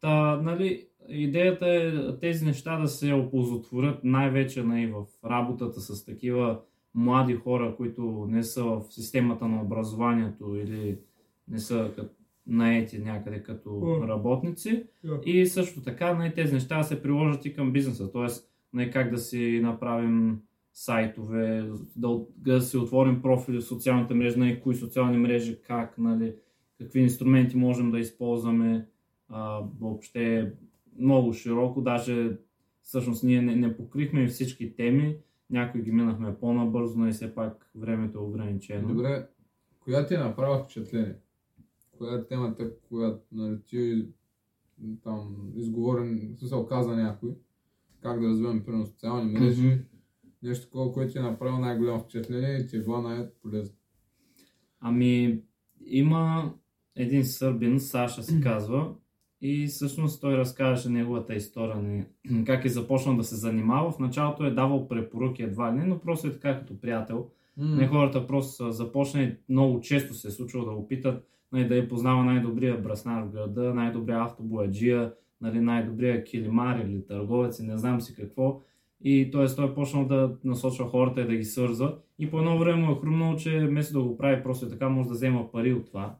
Та, 0.00 0.36
нали, 0.42 0.86
идеята 1.08 1.66
е 1.66 2.18
тези 2.18 2.44
неща 2.44 2.78
да 2.78 2.88
се 2.88 3.12
оползотворят 3.12 4.04
най-вече 4.04 4.62
нали, 4.62 4.86
в 4.86 5.04
работата 5.24 5.80
с 5.80 6.04
такива 6.04 6.60
млади 6.98 7.34
хора, 7.34 7.74
които 7.76 8.26
не 8.30 8.42
са 8.42 8.64
в 8.64 8.84
системата 8.90 9.48
на 9.48 9.62
образованието 9.62 10.56
или 10.56 10.98
не 11.48 11.58
са 11.58 11.90
наети 12.46 12.98
някъде 12.98 13.42
като 13.42 14.02
работници. 14.08 14.84
И 15.24 15.46
също 15.46 15.82
така 15.82 16.14
нали, 16.14 16.34
тези 16.34 16.54
неща 16.54 16.82
се 16.82 17.02
приложат 17.02 17.44
и 17.44 17.54
към 17.54 17.72
бизнеса. 17.72 18.12
Тоест, 18.12 18.50
нали, 18.72 18.90
как 18.90 19.10
да 19.10 19.18
си 19.18 19.60
направим 19.62 20.38
сайтове, 20.72 21.70
да, 22.36 22.60
си 22.60 22.76
отворим 22.76 23.22
профили 23.22 23.56
в 23.56 23.64
социалните 23.64 24.14
мрежи, 24.14 24.38
нали, 24.38 24.60
кои 24.60 24.74
социални 24.74 25.18
мрежи, 25.18 25.58
как, 25.66 25.98
нали, 25.98 26.34
какви 26.78 27.00
инструменти 27.00 27.56
можем 27.56 27.90
да 27.90 27.98
използваме. 27.98 28.86
А, 29.28 29.60
въобще 29.80 30.52
много 30.98 31.32
широко, 31.32 31.80
даже 31.80 32.36
всъщност 32.82 33.24
ние 33.24 33.42
не, 33.42 33.56
не 33.56 33.76
покрихме 33.76 34.26
всички 34.26 34.76
теми, 34.76 35.16
някои 35.50 35.82
ги 35.82 35.92
минахме 35.92 36.38
по-набързо, 36.38 36.98
но 36.98 37.08
и 37.08 37.12
все 37.12 37.34
пак 37.34 37.70
времето 37.74 38.18
е 38.18 38.22
ограничено. 38.22 38.88
Добре, 38.88 39.28
коя 39.80 40.06
ти 40.06 40.14
е 40.14 40.18
направила 40.18 40.58
впечатление? 40.64 41.16
Коя 41.98 42.14
е 42.14 42.26
темата, 42.26 42.70
която 42.88 43.20
нали, 43.32 43.58
ти 43.66 44.08
там 45.02 45.50
изговорен, 45.54 46.32
в 46.34 46.38
смисъл 46.38 46.66
каза 46.66 46.96
някой, 46.96 47.30
как 48.02 48.20
да 48.20 48.28
развиваме 48.28 48.64
примерно 48.64 48.86
социални 48.86 49.32
мрежи, 49.32 49.66
Мгм. 49.66 49.82
нещо 50.42 50.64
такова, 50.66 50.92
което 50.92 51.12
ти 51.12 51.18
е 51.18 51.22
направило 51.22 51.58
най-голямо 51.58 52.00
впечатление 52.00 52.58
и 52.58 52.66
ти 52.66 52.76
е 52.76 52.82
било 52.82 53.02
най-полезно. 53.02 53.76
Ами, 54.80 55.42
има 55.80 56.54
един 56.96 57.24
сърбин, 57.24 57.80
Саша 57.80 58.22
се 58.22 58.40
казва, 58.42 58.94
и 59.40 59.66
всъщност 59.66 60.20
той 60.20 60.36
разказваше 60.36 60.88
неговата 60.88 61.34
история, 61.34 61.76
не, 61.76 62.06
как 62.46 62.64
е 62.64 62.68
започнал 62.68 63.16
да 63.16 63.24
се 63.24 63.36
занимава. 63.36 63.92
В 63.92 63.98
началото 63.98 64.44
е 64.44 64.50
давал 64.50 64.88
препоръки 64.88 65.42
едва 65.42 65.72
ли 65.72 65.76
не, 65.76 65.84
но 65.84 65.98
просто 65.98 66.26
е 66.26 66.32
така 66.32 66.58
като 66.58 66.80
приятел. 66.80 67.26
Не 67.56 67.86
хората 67.86 68.26
просто 68.26 68.52
са 68.52 68.72
започнали, 68.72 69.36
много 69.48 69.80
често 69.80 70.14
се 70.14 70.28
е 70.28 70.30
случвало 70.30 70.66
да 70.66 70.72
го 70.72 70.88
питат, 70.88 71.26
нали, 71.52 71.68
да 71.68 71.76
я 71.76 71.88
познава 71.88 72.24
най-добрия 72.24 72.78
браснар 72.78 73.22
в 73.22 73.30
града, 73.30 73.74
най-добрия 73.74 74.22
автобояджия, 74.22 75.12
нали, 75.40 75.60
най-добрия 75.60 76.24
килимар 76.24 76.78
или 76.78 77.06
търговец 77.06 77.58
и 77.58 77.62
не 77.62 77.78
знам 77.78 78.00
си 78.00 78.14
какво. 78.14 78.60
И 79.04 79.30
т.е. 79.32 79.46
той 79.46 79.70
е 79.70 79.74
почнал 79.74 80.04
да 80.04 80.36
насочва 80.44 80.88
хората 80.88 81.20
и 81.20 81.26
да 81.26 81.36
ги 81.36 81.44
свързва. 81.44 81.96
И 82.18 82.30
по 82.30 82.38
едно 82.38 82.58
време 82.58 82.82
му 82.82 82.92
е 82.92 83.00
хрумнало, 83.00 83.36
че 83.36 83.66
вместо 83.66 83.98
да 83.98 84.04
го 84.04 84.18
прави 84.18 84.42
просто 84.42 84.66
е 84.66 84.68
така, 84.68 84.88
може 84.88 85.08
да 85.08 85.14
взема 85.14 85.52
пари 85.52 85.72
от 85.72 85.86
това. 85.86 86.16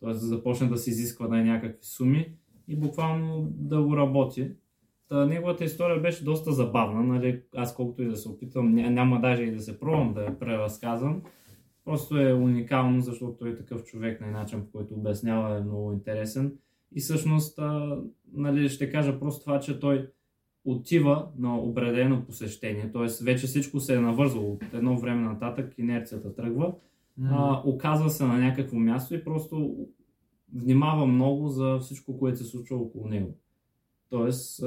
Т.е. 0.00 0.08
да 0.08 0.14
започне 0.14 0.68
да 0.68 0.76
се 0.76 0.90
изисква 0.90 1.28
на 1.28 1.44
някакви 1.44 1.78
суми 1.86 2.32
и 2.70 2.76
буквално 2.76 3.48
да 3.50 3.82
го 3.82 3.96
работи. 3.96 4.50
Та, 5.08 5.26
неговата 5.26 5.64
история 5.64 6.00
беше 6.00 6.24
доста 6.24 6.52
забавна, 6.52 7.02
нали? 7.02 7.42
аз 7.56 7.74
колкото 7.74 8.02
и 8.02 8.08
да 8.08 8.16
се 8.16 8.28
опитвам, 8.28 8.74
ня- 8.74 8.88
няма 8.88 9.20
даже 9.20 9.42
и 9.42 9.50
да 9.50 9.60
се 9.60 9.80
пробвам 9.80 10.14
да 10.14 10.22
я 10.22 10.38
преразказвам. 10.38 11.22
Просто 11.84 12.18
е 12.20 12.34
уникално, 12.34 13.00
защото 13.00 13.36
той 13.38 13.50
е 13.50 13.56
такъв 13.56 13.84
човек, 13.84 14.20
на 14.20 14.30
начин 14.30 14.64
по 14.64 14.78
който 14.78 14.94
обяснява 14.94 15.56
е 15.56 15.60
много 15.60 15.92
интересен. 15.92 16.52
И 16.94 17.00
всъщност, 17.00 17.58
а, 17.58 17.98
нали, 18.32 18.68
ще 18.68 18.90
кажа 18.90 19.18
просто 19.18 19.44
това, 19.44 19.60
че 19.60 19.80
той 19.80 20.08
отива 20.64 21.28
на 21.38 21.58
определено 21.58 22.24
посещение, 22.24 22.92
т.е. 22.92 23.24
вече 23.24 23.46
всичко 23.46 23.80
се 23.80 23.94
е 23.94 24.00
навързало 24.00 24.52
от 24.52 24.64
едно 24.74 24.98
време 24.98 25.22
нататък, 25.22 25.74
инерцията 25.78 26.34
тръгва, 26.34 26.74
а, 27.30 27.62
оказва 27.64 28.10
се 28.10 28.24
на 28.24 28.38
някакво 28.38 28.78
място 28.78 29.14
и 29.14 29.24
просто 29.24 29.76
внимава 30.54 31.06
много 31.06 31.48
за 31.48 31.78
всичко, 31.78 32.18
което 32.18 32.38
се 32.38 32.44
случва 32.44 32.76
около 32.76 33.08
него. 33.08 33.34
Тоест, 34.08 34.64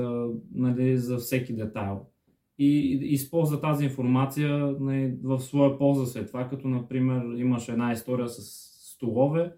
нали, 0.54 0.98
за 0.98 1.18
всеки 1.18 1.54
детайл. 1.54 2.06
И, 2.58 3.00
използва 3.02 3.62
тази 3.62 3.86
информация 3.86 4.75
нали, 4.80 5.18
в 5.24 5.40
своя 5.40 5.78
полза 5.78 6.06
след 6.06 6.28
това, 6.28 6.48
като 6.48 6.68
например 6.68 7.38
имаш 7.38 7.70
една 7.70 7.92
история 7.92 8.28
с 8.28 8.42
столове, 8.94 9.54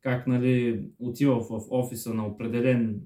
как 0.00 0.26
нали, 0.26 0.84
отива 0.98 1.40
в 1.40 1.66
офиса 1.70 2.14
на 2.14 2.26
определен 2.26 3.00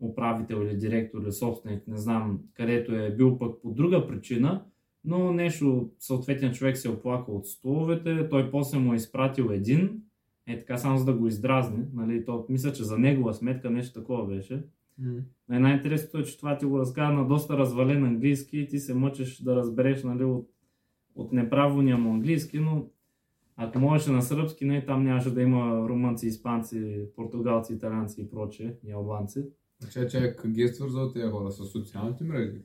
управител 0.00 0.56
или 0.56 0.76
директор 0.76 1.22
или 1.22 1.32
собственик, 1.32 1.88
не 1.88 1.96
знам, 1.96 2.40
където 2.54 2.94
е 2.94 3.14
бил 3.16 3.38
пък 3.38 3.62
по 3.62 3.70
друга 3.70 4.06
причина, 4.06 4.64
но 5.04 5.32
нещо, 5.32 5.90
съответният 5.98 6.54
човек 6.54 6.76
се 6.76 6.88
е 6.88 6.90
оплакал 6.90 7.36
от 7.36 7.46
столовете, 7.46 8.28
той 8.28 8.50
после 8.50 8.78
му 8.78 8.92
е 8.92 8.96
изпратил 8.96 9.48
един, 9.52 10.02
е 10.48 10.58
така 10.58 10.76
само 10.76 10.98
за 10.98 11.04
да 11.04 11.12
го 11.12 11.26
издразни, 11.26 11.84
нали, 11.94 12.24
то, 12.24 12.46
мисля, 12.48 12.72
че 12.72 12.84
за 12.84 12.98
негова 12.98 13.34
сметка 13.34 13.70
нещо 13.70 14.00
такова 14.00 14.26
беше. 14.26 14.64
Mm. 15.02 15.22
Най-интересното 15.48 16.18
е, 16.18 16.24
че 16.24 16.38
това 16.38 16.58
ти 16.58 16.64
го 16.64 16.78
разказва 16.78 17.12
на 17.12 17.28
доста 17.28 17.58
развален 17.58 18.04
английски 18.04 18.58
и 18.58 18.68
ти 18.68 18.78
се 18.78 18.94
мъчиш 18.94 19.42
да 19.42 19.56
разбереш 19.56 20.04
нали, 20.04 20.24
от, 20.24 20.48
от 21.14 21.32
неправилния 21.32 21.98
му 21.98 22.10
английски, 22.10 22.58
но 22.58 22.86
ако 23.56 23.78
можеше 23.78 24.10
на 24.10 24.22
сръбски, 24.22 24.64
не, 24.64 24.84
там 24.84 25.04
нямаше 25.04 25.34
да 25.34 25.42
има 25.42 25.88
румънци, 25.88 26.26
испанци, 26.26 27.06
португалци, 27.16 27.74
италианци 27.74 28.22
и 28.22 28.30
прочее, 28.30 28.74
и 28.84 28.92
албанци. 28.92 29.44
Че, 29.92 30.06
че 30.06 30.34
как 30.38 30.50
ги 30.50 30.62
е 30.62 30.68
свързал 30.68 31.12
тези 31.12 31.30
хора 31.30 31.50
с 31.50 31.72
социалните 31.72 32.24
мрежи? 32.24 32.60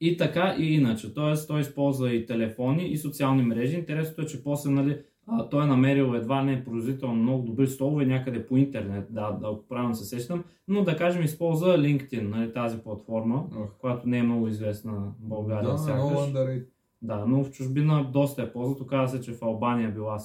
И 0.00 0.16
така, 0.16 0.56
и 0.58 0.74
иначе. 0.74 1.14
Тоест, 1.14 1.48
той 1.48 1.60
използва 1.60 2.14
и 2.14 2.26
телефони, 2.26 2.88
и 2.88 2.96
социални 2.96 3.42
мрежи. 3.42 3.76
Интересното 3.76 4.22
е, 4.22 4.26
че 4.26 4.42
после, 4.42 4.70
нали, 4.70 5.02
а, 5.28 5.48
той 5.48 5.64
е 5.64 5.66
намерил 5.66 6.14
едва 6.14 6.42
не 6.42 6.64
производително 6.64 7.14
много 7.14 7.42
добри 7.42 7.66
столове 7.66 8.06
някъде 8.06 8.46
по 8.46 8.56
интернет, 8.56 9.06
да, 9.10 9.30
да 9.30 9.68
правилно 9.68 9.94
се 9.94 10.04
сещам, 10.04 10.44
но 10.68 10.84
да 10.84 10.96
кажем 10.96 11.22
използва 11.22 11.78
LinkedIn, 11.78 12.28
нали, 12.28 12.52
тази 12.52 12.78
платформа, 12.78 13.46
Ох. 13.56 13.78
която 13.78 14.08
не 14.08 14.18
е 14.18 14.22
много 14.22 14.48
известна 14.48 14.92
в 14.92 15.28
България. 15.28 15.70
Да, 15.70 15.78
сякаш. 15.78 16.02
много 16.02 16.20
underrated. 16.20 16.66
Да, 17.02 17.24
но 17.26 17.44
в 17.44 17.50
чужбина 17.50 18.10
доста 18.12 18.42
е 18.42 18.52
ползва. 18.52 18.84
Оказва 18.84 19.18
се, 19.18 19.24
че 19.24 19.32
в 19.32 19.42
Албания 19.42 19.90
била 19.90 20.18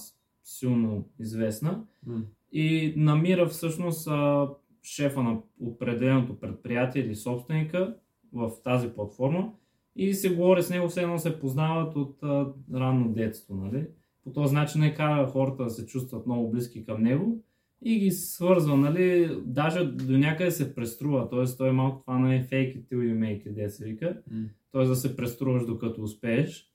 силно 0.43 1.05
известна. 1.20 1.84
М. 2.05 2.22
И 2.51 2.93
намира 2.98 3.46
всъщност 3.48 4.08
а, 4.08 4.50
шефа 4.84 5.24
на 5.24 5.38
определеното 5.62 6.39
предприятие 6.39 7.01
или 7.01 7.15
собственика 7.15 7.96
в 8.34 8.51
тази 8.63 8.89
платформа 8.89 9.51
и 9.96 10.13
се 10.13 10.36
говори 10.36 10.63
с 10.63 10.70
него, 10.70 10.88
все 10.89 11.01
едно 11.01 11.20
се 11.20 11.39
познават 11.39 11.96
от 11.96 12.24
а, 12.24 12.48
ранно 12.74 13.10
детство. 13.10 13.55
Нали? 13.55 13.88
По 14.24 14.32
този 14.32 14.56
начин 14.56 14.82
не 14.82 14.94
кара 14.94 15.28
хората 15.28 15.63
да 15.63 15.70
се 15.70 15.86
чувстват 15.86 16.25
много 16.25 16.51
близки 16.51 16.86
към 16.86 17.04
него 17.04 17.44
и 17.84 18.00
ги 18.00 18.12
свързва, 18.12 18.78
нали, 18.78 19.38
даже 19.46 19.86
до 19.86 20.18
някъде 20.18 20.51
се 20.51 20.75
преструва, 20.75 21.30
т.е. 21.30 21.58
той 21.58 21.70
е 21.70 21.72
малко 21.72 22.01
това 22.01 22.20
на 22.20 22.30
fake 22.30 22.78
it 22.78 22.84
till 22.84 22.98
you 22.98 23.18
make 23.18 23.48
it, 23.48 23.68
се 23.68 23.86
вика 23.86 24.18
М. 24.32 24.44
т.е. 24.72 24.84
да 24.86 24.96
се 24.96 25.16
преструваш 25.16 25.66
докато 25.66 26.04
успееш, 26.04 26.72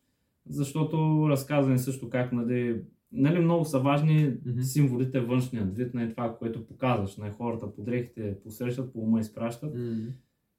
защото 0.49 1.27
разказване 1.29 1.79
също 1.79 2.11
как 2.11 2.33
нали, 2.33 2.81
нали, 3.13 3.39
много 3.39 3.65
са 3.65 3.79
важни 3.79 4.35
Мгм. 4.47 4.61
символите 4.61 5.21
външният 5.21 5.77
вид 5.77 5.95
на 5.95 6.11
това, 6.11 6.37
което 6.39 6.67
показваш. 6.67 7.17
На 7.17 7.33
хората 7.33 7.75
по 7.75 7.83
дрехите 7.83 8.37
посрещат, 8.45 8.93
по 8.93 8.99
ума 9.01 9.21
изпращат. 9.21 9.75
М. 9.75 9.97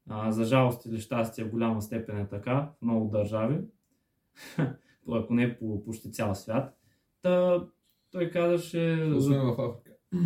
А, 0.09 0.31
за 0.31 0.43
жалост 0.43 0.85
или 0.85 0.99
щастие 0.99 1.43
в 1.43 1.49
голяма 1.49 1.81
степен 1.81 2.17
е 2.17 2.27
така 2.27 2.69
в 2.79 2.81
много 2.81 3.09
държави, 3.11 3.57
ако 5.11 5.33
не 5.33 5.57
по 5.57 5.83
почти 5.83 6.11
цял 6.11 6.35
свят. 6.35 6.76
Та, 7.27 7.65
той 8.11 8.29
казаше, 8.29 9.11
Освен 9.15 9.41
в 9.41 9.61
Африка. 9.61 9.91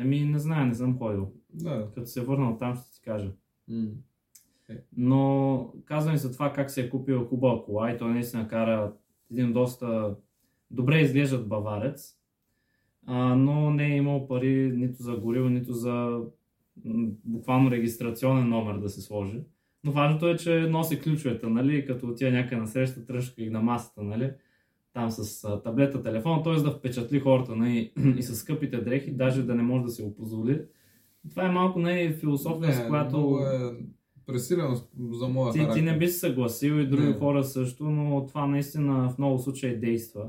ами 0.00 0.20
не 0.20 0.38
знае, 0.38 0.66
не 0.66 0.74
съм 0.74 0.98
ходил. 0.98 1.32
Да. 1.52 1.88
Като 1.94 2.06
се 2.06 2.20
върна 2.20 2.50
от 2.50 2.58
там 2.58 2.76
ще 2.76 2.92
ти 2.92 3.00
кажа. 3.00 3.32
М. 3.68 3.86
Но 4.96 5.72
казвам 5.84 6.16
за 6.16 6.32
това 6.32 6.52
как 6.52 6.70
се 6.70 6.80
е 6.80 6.90
купил 6.90 7.24
хубава 7.24 7.64
кола 7.64 7.90
и 7.90 7.98
той 7.98 8.10
наистина 8.10 8.48
кара 8.48 8.92
един 9.30 9.52
доста 9.52 10.16
добре 10.70 11.00
изглеждат 11.00 11.48
баварец, 11.48 12.16
а, 13.06 13.34
но 13.34 13.70
не 13.70 13.86
е 13.86 13.96
имал 13.96 14.28
пари 14.28 14.72
нито 14.76 15.02
за 15.02 15.16
гориво, 15.16 15.48
нито 15.48 15.72
за 15.72 16.20
буквално 17.24 17.70
регистрационен 17.70 18.48
номер 18.48 18.78
да 18.78 18.88
се 18.88 19.00
сложи. 19.00 19.40
Но 19.84 19.92
важното 19.92 20.28
е, 20.28 20.36
че 20.36 20.60
носи 20.60 21.00
ключовете, 21.00 21.46
нали, 21.46 21.86
като 21.86 22.08
отида 22.08 22.30
някъде 22.30 22.56
на 22.56 22.66
среща, 22.66 23.06
тръжка 23.06 23.42
ги 23.42 23.50
на 23.50 23.62
масата, 23.62 24.02
нали, 24.02 24.30
там 24.94 25.10
с 25.10 25.44
а, 25.44 25.62
таблета, 25.62 26.02
телефон, 26.02 26.42
т.е. 26.42 26.54
да 26.54 26.70
впечатли 26.70 27.20
хората 27.20 27.56
нали, 27.56 27.92
и 28.18 28.22
с 28.22 28.34
скъпите 28.36 28.80
дрехи, 28.80 29.10
даже 29.10 29.42
да 29.42 29.54
не 29.54 29.62
може 29.62 29.84
да 29.84 29.90
се 29.90 30.02
го 30.02 30.14
позволи. 30.14 30.62
Това 31.30 31.46
е 31.46 31.52
малко 31.52 31.78
не 31.78 32.12
философия, 32.12 32.72
с 32.72 32.86
която... 32.88 33.38
е 33.52 33.84
пресилено 34.26 34.74
за 35.12 35.28
моя 35.28 35.52
Ти, 35.52 35.58
характер. 35.58 35.78
ти 35.78 35.84
не 35.84 35.98
би 35.98 36.08
се 36.08 36.18
съгласил 36.18 36.72
и 36.72 36.86
други 36.86 37.06
Не. 37.06 37.14
хора 37.14 37.44
също, 37.44 37.84
но 37.84 38.26
това 38.26 38.46
наистина 38.46 39.08
в 39.08 39.18
много 39.18 39.38
случаи 39.38 39.76
действа. 39.76 40.26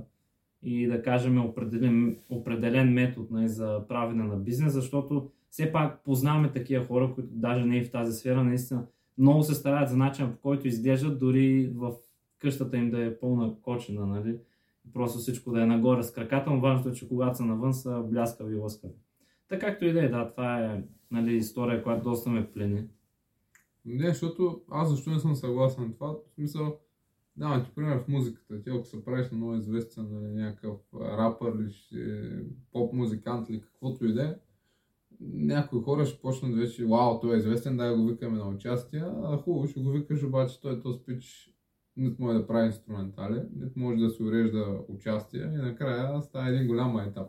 И 0.63 0.88
да 0.88 1.01
кажем 1.01 1.45
определен, 1.45 2.17
определен 2.29 2.93
метод 2.93 3.27
нали, 3.31 3.50
за 3.50 3.81
правене 3.88 4.24
на 4.24 4.36
бизнес, 4.36 4.74
защото 4.74 5.29
все 5.50 5.72
пак 5.72 6.03
познаваме 6.03 6.51
такива 6.51 6.86
хора, 6.86 7.12
които 7.15 7.29
даже 7.31 7.65
не 7.65 7.77
и 7.77 7.84
в 7.84 7.91
тази 7.91 8.19
сфера, 8.19 8.43
наистина 8.43 8.86
много 9.17 9.43
се 9.43 9.55
стараят 9.55 9.89
за 9.89 9.98
начин 9.98 10.31
по 10.31 10.38
който 10.38 10.67
изглеждат, 10.67 11.19
дори 11.19 11.72
в 11.75 11.93
къщата 12.39 12.77
им 12.77 12.91
да 12.91 13.05
е 13.05 13.19
пълна 13.19 13.53
кочина, 13.62 14.05
нали? 14.05 14.38
Просто 14.94 15.18
всичко 15.18 15.51
да 15.51 15.62
е 15.62 15.65
нагоре 15.65 16.04
с 16.04 16.12
краката, 16.12 16.50
но 16.50 16.62
важното 16.62 16.89
е, 16.89 16.94
че 16.94 17.08
когато 17.08 17.38
са 17.38 17.46
навън 17.46 17.74
са 17.74 18.04
бляскави 18.10 18.54
и 18.54 18.58
лъскави. 18.58 18.94
Така 19.50 19.68
както 19.68 19.86
и 19.86 19.94
да 19.94 20.06
е, 20.06 20.10
да, 20.10 20.32
това 20.32 20.60
е 20.60 20.84
нали, 21.12 21.36
история, 21.36 21.84
която 21.84 22.04
доста 22.04 22.30
ме 22.30 22.51
плени. 22.51 22.88
Не, 23.86 24.08
защото 24.08 24.62
аз 24.72 24.89
защо 24.89 25.10
не 25.10 25.20
съм 25.20 25.36
съгласен 25.36 25.84
на 25.84 25.94
това? 25.94 26.12
В 26.12 26.34
смисъл, 26.36 26.80
давам 27.38 27.63
ти 27.63 27.72
пример 27.75 28.00
в 28.00 28.08
музиката. 28.08 28.62
Ти 28.62 28.70
ако 28.70 28.86
се 28.86 29.06
правиш 29.06 29.32
на 29.32 29.38
много 29.38 29.56
известен 29.56 30.08
нали, 30.12 30.34
някакъв 30.34 30.80
рапър 30.94 31.54
или 31.54 32.46
поп 32.72 32.94
музикант 32.94 33.50
или 33.50 33.62
каквото 33.62 34.06
и 34.06 34.13
да 34.13 34.24
е, 34.24 34.36
някои 35.22 35.82
хора 35.82 36.06
ще 36.06 36.22
почнат 36.22 36.56
вече, 36.56 36.86
вау, 36.86 37.20
той 37.20 37.36
е 37.36 37.38
известен, 37.38 37.77
дай 37.77 37.96
го 37.96 38.06
викаме 38.06 38.38
на 38.38 38.50
участие, 38.50 39.04
а 39.24 39.38
хубаво 39.38 39.68
ще 39.68 39.80
го 39.80 39.89
викаш, 39.89 40.24
обаче 40.24 40.62
той 40.62 40.82
този 40.82 41.00
спич 41.00 41.54
нито 41.97 42.21
може 42.21 42.37
да 42.37 42.47
прави 42.47 42.65
инструментали, 42.65 43.41
нито 43.59 43.79
може 43.79 43.97
да 43.97 44.09
се 44.09 44.23
урежда 44.23 44.65
участие 44.87 45.41
и 45.41 45.57
накрая 45.57 46.21
става 46.21 46.49
един 46.49 46.67
голям 46.67 46.99
етап. 46.99 47.27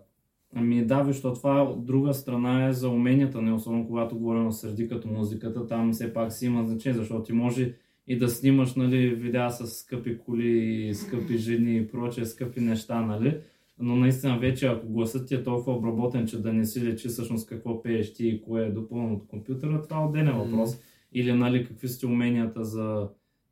Ами 0.55 0.87
да, 0.87 1.05
защото 1.05 1.39
това 1.39 1.63
от 1.63 1.87
друга 1.87 2.15
страна 2.15 2.67
е 2.67 2.73
за 2.73 2.89
уменията, 2.89 3.43
не 3.43 3.53
особено 3.53 3.87
когато 3.87 4.19
говорим 4.19 4.53
среди 4.53 4.89
като 4.89 5.09
музиката, 5.09 5.67
там 5.67 5.93
все 5.93 6.13
пак 6.13 6.33
си 6.33 6.47
има 6.47 6.65
значение, 6.65 6.99
защото 6.99 7.23
ти 7.23 7.33
може 7.33 7.75
и 8.07 8.19
да 8.19 8.29
снимаш 8.29 8.75
нали, 8.75 9.15
видеа 9.15 9.51
с 9.51 9.67
скъпи 9.67 10.19
коли, 10.19 10.91
скъпи 10.95 11.39
жени 11.39 11.77
и 11.77 11.89
прочее, 11.89 12.25
скъпи 12.25 12.61
неща, 12.61 13.01
нали? 13.01 13.41
Но 13.79 13.97
наистина 13.97 14.39
вече 14.39 14.67
ако 14.67 14.89
гласът 14.89 15.29
ти 15.29 15.35
е 15.35 15.43
толкова 15.43 15.77
обработен, 15.77 16.27
че 16.27 16.43
да 16.43 16.53
не 16.53 16.65
си 16.65 16.85
лечи 16.85 17.09
всъщност 17.09 17.49
какво 17.49 17.83
пееш 17.83 18.15
ти 18.15 18.29
и 18.29 18.43
кое 18.43 18.67
е 18.67 18.71
допълнено 18.71 19.15
от 19.15 19.27
компютъра, 19.27 19.83
това 19.83 20.03
е 20.03 20.05
отделен 20.05 20.39
въпрос. 20.39 20.81
Или 21.13 21.33
нали, 21.33 21.67
какви 21.67 21.89
са 21.89 21.99
ти 21.99 22.07
уменията 22.07 22.65
за 22.65 23.09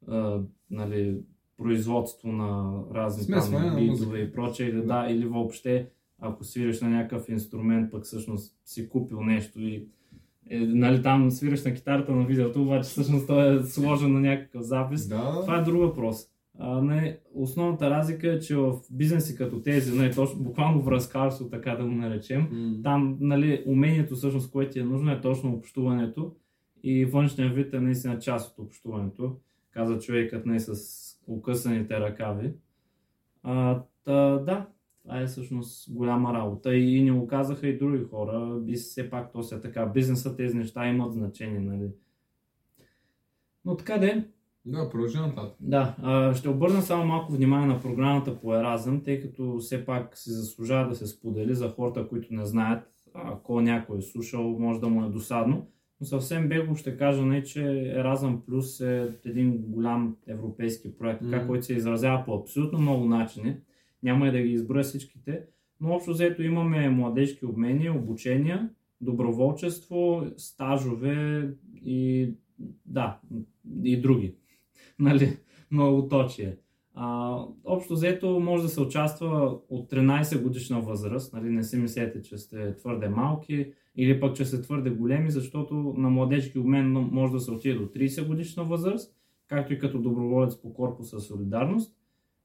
а, 0.09 0.41
нали, 0.71 1.19
производство 1.57 2.33
на 2.33 2.81
разни 2.95 3.25
Смесване 3.25 3.67
там 3.67 3.77
битове 3.77 4.19
и 4.19 4.33
прочее, 4.33 4.69
или, 4.69 4.77
Да. 4.77 4.83
да, 4.83 5.07
или 5.11 5.27
въобще 5.27 5.89
ако 6.19 6.45
свириш 6.45 6.81
на 6.81 6.89
някакъв 6.89 7.29
инструмент, 7.29 7.91
пък 7.91 8.05
всъщност 8.05 8.57
си 8.65 8.89
купил 8.89 9.21
нещо 9.21 9.61
и 9.61 9.87
е, 10.51 10.59
нали, 10.59 11.03
там 11.03 11.31
свириш 11.31 11.65
на 11.65 11.75
китарата 11.75 12.13
на 12.13 12.25
видеото, 12.27 12.63
обаче 12.63 12.83
всъщност 12.89 13.27
той 13.27 13.57
е 13.59 13.63
сложен 13.63 14.13
на 14.13 14.21
някакъв 14.21 14.63
запис. 14.63 15.09
Да, 15.09 15.41
Това 15.41 15.59
е 15.59 15.63
друг 15.63 15.81
въпрос. 15.81 16.27
А, 16.59 16.83
не, 16.83 17.19
основната 17.35 17.91
разлика 17.91 18.33
е, 18.33 18.39
че 18.39 18.57
в 18.57 18.75
бизнеси 18.91 19.37
като 19.37 19.63
тези, 19.63 19.99
не, 19.99 20.11
точно, 20.11 20.43
буквално 20.43 20.83
връзкарство, 20.83 21.49
така 21.49 21.75
да 21.75 21.85
го 21.85 21.91
наречем, 21.91 22.49
М. 22.53 22.83
там 22.83 23.17
нали, 23.21 23.63
умението, 23.67 24.15
всъщност, 24.17 24.51
което 24.51 24.73
ти 24.73 24.79
е 24.81 24.85
нужно, 24.85 25.13
е 25.13 25.21
точно 25.21 25.53
общуването 25.55 26.33
и 26.83 27.05
външният 27.05 27.55
вид 27.55 27.75
е 27.75 27.81
наистина 27.81 28.19
част 28.19 28.59
от 28.59 28.67
общуването, 28.67 29.37
каза 29.75 29.99
човекът 29.99 30.47
не 30.47 30.61
с 30.61 30.75
окъсаните 31.26 32.00
ръкави. 32.00 32.52
А, 33.43 33.83
та, 34.04 34.38
да, 34.38 34.66
това 35.02 35.21
е 35.21 35.26
всъщност 35.26 35.93
голяма 35.93 36.35
работа 36.35 36.75
и, 36.75 36.97
и 36.97 37.02
ни 37.02 37.11
го 37.11 37.26
казаха 37.26 37.69
и 37.69 37.78
други 37.78 38.04
хора 38.04 38.62
и 38.66 38.75
все 38.75 39.11
пак 39.11 39.33
то 39.33 39.43
се 39.43 39.54
е 39.54 39.61
така. 39.61 39.87
Бизнеса 39.87 40.37
тези 40.37 40.57
неща 40.57 40.88
имат 40.88 41.12
значение, 41.12 41.61
нали. 41.61 41.90
Но 43.64 43.76
така 43.76 43.99
де, 43.99 44.28
Да, 44.66 44.90
продължи 44.90 45.19
нататък. 45.19 45.57
Да, 45.61 45.97
а, 46.02 46.35
ще 46.35 46.49
обърна 46.49 46.83
само 46.83 47.07
малко 47.07 47.33
внимание 47.33 47.66
на 47.66 47.81
програмата 47.81 48.40
по 48.40 48.54
Еразъм, 48.54 49.02
тъй 49.02 49.21
като 49.21 49.59
все 49.59 49.87
пак 49.87 50.19
се 50.19 50.33
заслужава 50.33 50.88
да 50.88 50.95
се 50.95 51.07
сподели 51.07 51.54
за 51.54 51.69
хората, 51.69 52.09
които 52.09 52.35
не 52.35 52.47
знаят. 52.47 52.88
Ако 53.14 53.61
някой 53.61 53.99
е 53.99 54.02
слушал, 54.02 54.59
може 54.59 54.81
да 54.81 54.88
му 54.88 55.04
е 55.04 55.11
досадно. 55.11 55.66
Съвсем 56.03 56.49
бегло 56.49 56.75
ще 56.75 56.97
кажа, 56.97 57.23
не, 57.23 57.43
че 57.43 57.63
Еразъм 57.91 58.43
Плюс 58.47 58.81
е 58.81 59.15
един 59.25 59.59
голям 59.59 60.17
европейски 60.27 60.99
проект, 60.99 61.21
така, 61.21 61.37
Мгм. 61.37 61.47
който 61.47 61.65
се 61.65 61.75
изразява 61.75 62.25
по 62.25 62.35
абсолютно 62.35 62.79
много 62.79 63.05
начини. 63.05 63.57
Няма 64.03 64.29
и 64.29 64.33
да 64.33 64.41
ги 64.41 64.53
изброя 64.53 64.85
всичките, 64.85 65.43
но 65.81 65.93
общо 65.93 66.11
взето 66.11 66.43
имаме 66.43 66.91
младежки 66.91 67.47
обмени, 67.47 67.91
обучения, 67.91 68.71
доброволчество, 69.01 70.27
стажове 70.37 71.49
и 71.85 72.31
да, 72.87 73.21
и 73.85 74.01
други. 74.01 74.35
Нали, 74.99 75.37
многоточие. 75.71 76.57
А, 76.95 77.39
общо 77.65 77.95
взето 77.95 78.41
може 78.41 78.63
да 78.63 78.69
се 78.69 78.81
участва 78.81 79.59
от 79.69 79.91
13 79.91 80.43
годишна 80.43 80.81
възраст, 80.81 81.33
нали, 81.33 81.51
не 81.51 81.63
си 81.63 81.77
мислете, 81.77 82.23
че 82.23 82.39
сте 82.39 82.77
твърде 82.77 83.09
малки 83.09 83.73
или 83.97 84.21
пък, 84.21 84.37
че 84.37 84.45
сте 84.45 84.63
твърде 84.63 84.91
големи, 84.91 85.31
защото 85.31 85.75
на 85.97 86.11
младежки 86.11 86.59
обмен 86.59 86.93
може 86.93 87.33
да 87.33 87.41
се 87.41 87.51
отиде 87.51 87.75
до 87.75 87.87
30 87.87 88.27
годишна 88.27 88.65
възраст, 88.65 89.15
както 89.49 89.73
и 89.73 89.79
като 89.79 89.99
доброволец 89.99 90.61
по 90.63 90.75
Корпуса 90.75 91.21
Солидарност. 91.21 91.97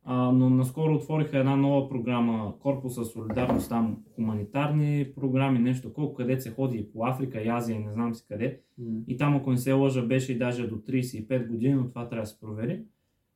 А, 0.04 0.32
но 0.32 0.50
наскоро 0.50 0.96
отвориха 0.96 1.38
една 1.38 1.56
нова 1.56 1.90
програма 1.90 2.54
Корпуса 2.60 3.06
Солидарност, 3.06 3.70
там 3.70 3.98
хуманитарни 4.16 5.12
програми, 5.16 5.60
нещо 5.60 5.88
такова, 5.88 6.14
където 6.14 6.44
се 6.44 6.52
ходи 6.52 6.78
и 6.78 6.92
по 6.92 7.06
Африка, 7.06 7.42
и 7.42 7.48
Азия, 7.48 7.76
и 7.76 7.84
не 7.84 7.92
знам 7.92 8.16
си 8.16 8.26
къде. 8.28 8.60
И 9.08 9.18
там, 9.18 9.36
ако 9.36 9.52
не 9.52 9.58
се 9.58 9.74
лъжа, 9.74 10.02
беше 10.02 10.34
и 10.34 10.38
даже 10.38 10.68
до 10.68 10.76
35 10.76 11.48
години, 11.48 11.74
но 11.74 11.90
това 11.90 12.10
трябва 12.10 12.24
да 12.24 12.30
се 12.30 12.40
провери. 12.40 12.84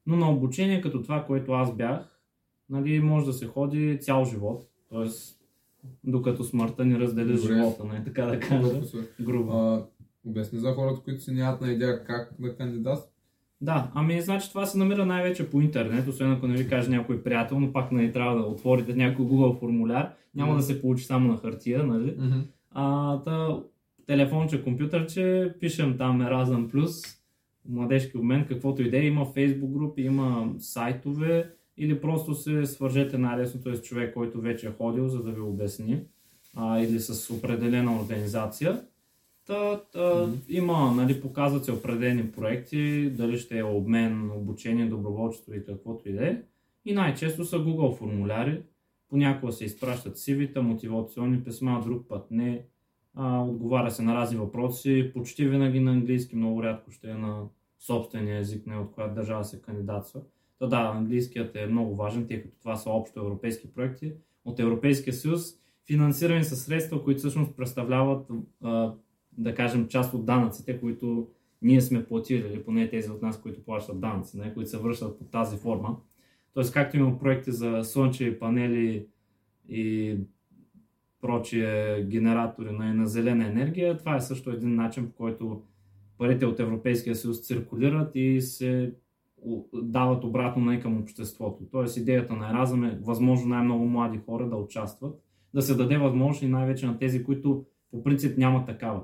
Но 0.05 0.15
на 0.15 0.31
обучение 0.31 0.81
като 0.81 1.01
това, 1.03 1.23
което 1.25 1.51
аз 1.51 1.75
бях, 1.75 2.19
нали, 2.69 2.99
може 2.99 3.25
да 3.25 3.33
се 3.33 3.47
ходи 3.47 3.97
цял 4.01 4.25
живот. 4.25 4.61
Тоест, 4.89 5.39
докато 6.03 6.43
смъртта 6.43 6.85
ни 6.85 6.99
раздели 6.99 7.33
Добре. 7.35 7.53
живота, 7.55 7.83
нали, 7.83 8.03
така 8.05 8.25
да 8.25 8.39
кажа. 8.39 8.81
Грубо. 9.21 9.51
А, 9.51 9.85
обясни 10.27 10.59
за 10.59 10.73
хората, 10.73 11.01
които 11.03 11.21
си 11.23 11.31
нямат 11.31 11.61
на 11.61 11.71
идея 11.71 12.03
как 12.03 12.33
да 12.39 12.55
кандидат. 12.55 13.09
Да, 13.61 13.91
ами 13.93 14.21
значи 14.21 14.49
това 14.49 14.65
се 14.65 14.77
намира 14.77 15.05
най-вече 15.05 15.49
по 15.49 15.61
интернет, 15.61 16.07
освен 16.07 16.31
ако 16.31 16.47
не 16.47 16.57
ви 16.57 16.69
каже 16.69 16.89
някой 16.89 17.23
приятел, 17.23 17.59
но 17.59 17.73
пак 17.73 17.91
нали, 17.91 18.11
трябва 18.11 18.35
да 18.35 18.41
отворите 18.47 18.95
някой 18.95 19.25
Google 19.25 19.59
формуляр. 19.59 20.09
Няма 20.35 20.51
Мгм. 20.51 20.57
да 20.59 20.63
се 20.63 20.81
получи 20.81 21.05
само 21.05 21.31
на 21.31 21.37
хартия, 21.37 21.83
нали? 21.83 22.17
А, 22.71 23.17
та, 23.21 23.59
телефонче, 24.07 24.63
компютърче, 24.63 25.53
пишем 25.59 25.97
там 25.97 26.21
Erasmus 26.21 26.71
Plus, 26.73 27.17
младежки 27.69 28.17
обмен, 28.17 28.45
каквото 28.47 28.81
и 28.81 28.89
да 28.89 28.97
е. 28.97 29.05
Има 29.05 29.25
фейсбук 29.25 29.71
групи, 29.71 30.01
има 30.01 30.53
сайтове 30.59 31.51
или 31.77 32.01
просто 32.01 32.35
се 32.35 32.65
свържете 32.65 33.17
най-лесното 33.17 33.75
с 33.75 33.81
човек, 33.81 34.13
който 34.13 34.41
вече 34.41 34.67
е 34.67 34.71
ходил, 34.71 35.07
за 35.07 35.23
да 35.23 35.31
ви 35.31 35.41
обясни. 35.41 36.03
А, 36.55 36.79
или 36.79 36.99
с 36.99 37.33
определена 37.33 37.99
организация. 38.01 38.85
Та, 39.45 39.81
та, 39.81 40.25
Мгм. 40.27 40.35
Има, 40.49 40.91
нали, 40.91 41.21
показват 41.21 41.65
се 41.65 41.71
определени 41.71 42.31
проекти, 42.31 43.09
дали 43.09 43.37
ще 43.37 43.57
е 43.57 43.63
обмен, 43.63 44.31
обучение, 44.31 44.85
доброволчество 44.85 45.53
и 45.53 45.65
каквото 45.65 46.09
и 46.09 46.13
да 46.13 46.27
е. 46.27 46.41
И 46.85 46.93
най-често 46.93 47.45
са 47.45 47.57
Google 47.57 47.97
формуляри. 47.97 48.61
Понякога 49.09 49.51
се 49.51 49.65
изпращат 49.65 50.17
CV-та, 50.17 50.61
мотивационни 50.61 51.43
писма, 51.43 51.81
друг 51.85 52.07
път 52.07 52.31
не. 52.31 52.65
Отговаря 53.17 53.91
се 53.91 54.01
на 54.01 54.15
разни 54.15 54.37
въпроси, 54.37 55.11
почти 55.13 55.47
винаги 55.47 55.79
на 55.79 55.91
английски, 55.91 56.35
много 56.35 56.63
рядко 56.63 56.91
ще 56.91 57.09
е 57.09 57.13
на 57.13 57.43
собствения 57.79 58.39
език, 58.39 58.67
не 58.67 58.77
от 58.77 58.91
която 58.91 59.15
държава 59.15 59.45
се 59.45 59.61
кандидатства. 59.61 60.21
Та 60.59 60.67
да, 60.67 60.91
английският 60.95 61.55
е 61.55 61.67
много 61.67 61.95
важен, 61.95 62.27
тъй 62.27 62.41
като 62.41 62.59
това 62.59 62.75
са 62.75 62.89
общо 62.89 63.19
европейски 63.19 63.73
проекти 63.73 64.13
от 64.45 64.59
Европейския 64.59 65.13
съюз, 65.13 65.41
финансирани 65.87 66.43
със 66.43 66.65
средства, 66.65 67.03
които 67.03 67.19
всъщност 67.19 67.55
представляват, 67.57 68.27
да 69.37 69.55
кажем, 69.55 69.87
част 69.87 70.13
от 70.13 70.25
данъците, 70.25 70.79
които 70.79 71.27
ние 71.61 71.81
сме 71.81 72.05
платили, 72.05 72.47
или 72.47 72.63
поне 72.63 72.89
тези 72.89 73.11
от 73.11 73.21
нас, 73.21 73.41
които 73.41 73.63
плащат 73.65 73.99
данъци, 73.99 74.37
не, 74.37 74.53
които 74.53 74.69
се 74.69 74.77
връщат 74.77 75.19
по 75.19 75.23
тази 75.25 75.57
форма. 75.57 75.97
Тоест, 76.53 76.73
както 76.73 76.97
има 76.97 77.19
проекти 77.19 77.51
за 77.51 77.83
слънчеви 77.83 78.39
панели 78.39 79.07
и 79.69 80.17
прочие 81.23 82.03
генератори 82.03 82.71
на, 82.71 82.93
на 82.93 83.07
зелена 83.07 83.47
енергия, 83.47 83.97
това 83.97 84.15
е 84.15 84.21
също 84.21 84.49
един 84.49 84.75
начин, 84.75 85.07
по 85.07 85.13
който 85.13 85.61
парите 86.17 86.45
от 86.45 86.59
Европейския 86.59 87.15
съюз 87.15 87.41
циркулират 87.41 88.11
и 88.15 88.41
се 88.41 88.93
дават 89.73 90.23
обратно 90.23 90.65
не 90.65 90.79
към 90.79 91.01
обществото. 91.01 91.63
Тоест 91.71 91.97
идеята 91.97 92.33
на 92.33 92.49
Еразъм 92.49 92.83
е 92.83 92.99
възможно 93.01 93.49
най-много 93.49 93.85
млади 93.85 94.19
хора 94.25 94.49
да 94.49 94.55
участват, 94.55 95.21
да 95.53 95.61
се 95.61 95.75
даде 95.75 95.97
възможност 95.97 96.41
и 96.41 96.47
най-вече 96.47 96.85
на 96.85 96.97
тези, 96.97 97.23
които 97.23 97.65
по 97.91 98.03
принцип 98.03 98.37
нямат 98.37 98.65
такава. 98.65 99.01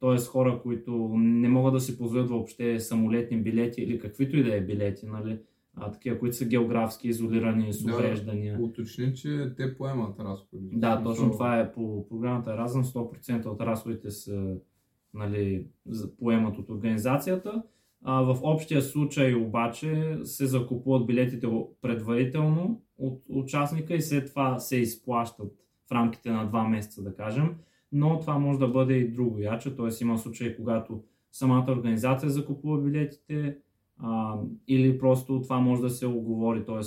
Тоест 0.00 0.28
хора, 0.28 0.60
които 0.62 1.12
не 1.16 1.48
могат 1.48 1.74
да 1.74 1.80
си 1.80 1.98
позволят 1.98 2.30
въобще 2.30 2.80
самолетни 2.80 3.36
билети 3.36 3.82
или 3.82 3.98
каквито 3.98 4.36
и 4.36 4.42
да 4.42 4.56
е 4.56 4.60
билети, 4.60 5.06
нали? 5.06 5.38
А, 5.76 5.90
такива, 5.90 6.18
които 6.18 6.36
са 6.36 6.44
географски 6.44 7.08
изолирани, 7.08 7.72
с 7.72 7.84
Да. 7.84 7.92
увреждания. 7.94 8.58
Уточни, 8.60 9.14
че 9.14 9.52
те 9.56 9.76
поемат 9.76 10.20
разходи. 10.20 10.68
Да, 10.72 11.02
точно 11.02 11.30
това 11.30 11.58
е 11.60 11.72
по 11.72 12.08
програмата 12.08 12.52
Еразъм. 12.52 12.84
100% 12.84 13.46
от 13.46 13.60
разходите 13.60 14.10
са, 14.10 14.54
нали, 15.14 15.66
поемат 16.18 16.58
от 16.58 16.70
организацията. 16.70 17.62
А, 18.04 18.22
в 18.22 18.38
общия 18.42 18.82
случай 18.82 19.34
обаче 19.34 20.18
се 20.24 20.46
закупуват 20.46 21.06
билетите 21.06 21.48
предварително 21.82 22.82
от 22.98 23.22
участника 23.28 23.94
и 23.94 24.00
след 24.02 24.28
това 24.28 24.58
се 24.58 24.76
изплащат 24.76 25.52
в 25.88 25.92
рамките 25.92 26.30
на 26.30 26.50
2 26.50 26.68
месеца, 26.68 27.02
да 27.02 27.14
кажем. 27.16 27.54
Но 27.92 28.20
това 28.20 28.38
може 28.38 28.58
да 28.58 28.68
бъде 28.68 28.94
и 28.94 29.08
друго 29.12 29.38
яче, 29.38 29.76
т.е. 29.76 29.88
има 30.02 30.18
случаи, 30.18 30.56
когато 30.56 31.02
самата 31.32 31.66
организация 31.68 32.30
закупува 32.30 32.80
билетите 32.80 33.58
а, 34.02 34.38
или 34.68 34.98
просто 34.98 35.42
това 35.42 35.60
може 35.60 35.82
да 35.82 35.90
се 35.90 36.06
оговори, 36.06 36.64
т.е 36.64 36.80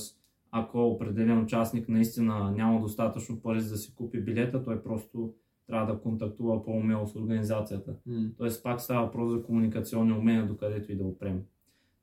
ако 0.57 0.87
определен 0.87 1.43
участник 1.43 1.89
наистина 1.89 2.51
няма 2.51 2.81
достатъчно 2.81 3.39
пари 3.39 3.61
за 3.61 3.69
да 3.69 3.77
си 3.77 3.95
купи 3.95 4.21
билета, 4.21 4.63
той 4.63 4.83
просто 4.83 5.33
трябва 5.67 5.93
да 5.93 5.99
контактува 5.99 6.65
по-умело 6.65 7.07
с 7.07 7.15
организацията. 7.15 7.95
М. 8.05 8.29
Тоест 8.37 8.63
пак 8.63 8.81
става 8.81 9.05
въпрос 9.05 9.31
за 9.31 9.43
комуникационни 9.43 10.13
умения, 10.13 10.47
докъдето 10.47 10.91
и 10.91 10.95
да 10.95 11.03
опрем. 11.03 11.41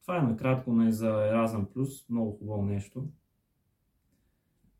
Това 0.02 0.18
е 0.18 0.22
накратко 0.22 0.72
не 0.72 0.92
за 0.92 1.06
Erasmus 1.06 1.66
Plus, 1.66 2.10
много 2.10 2.30
хубаво 2.38 2.62
нещо. 2.62 3.04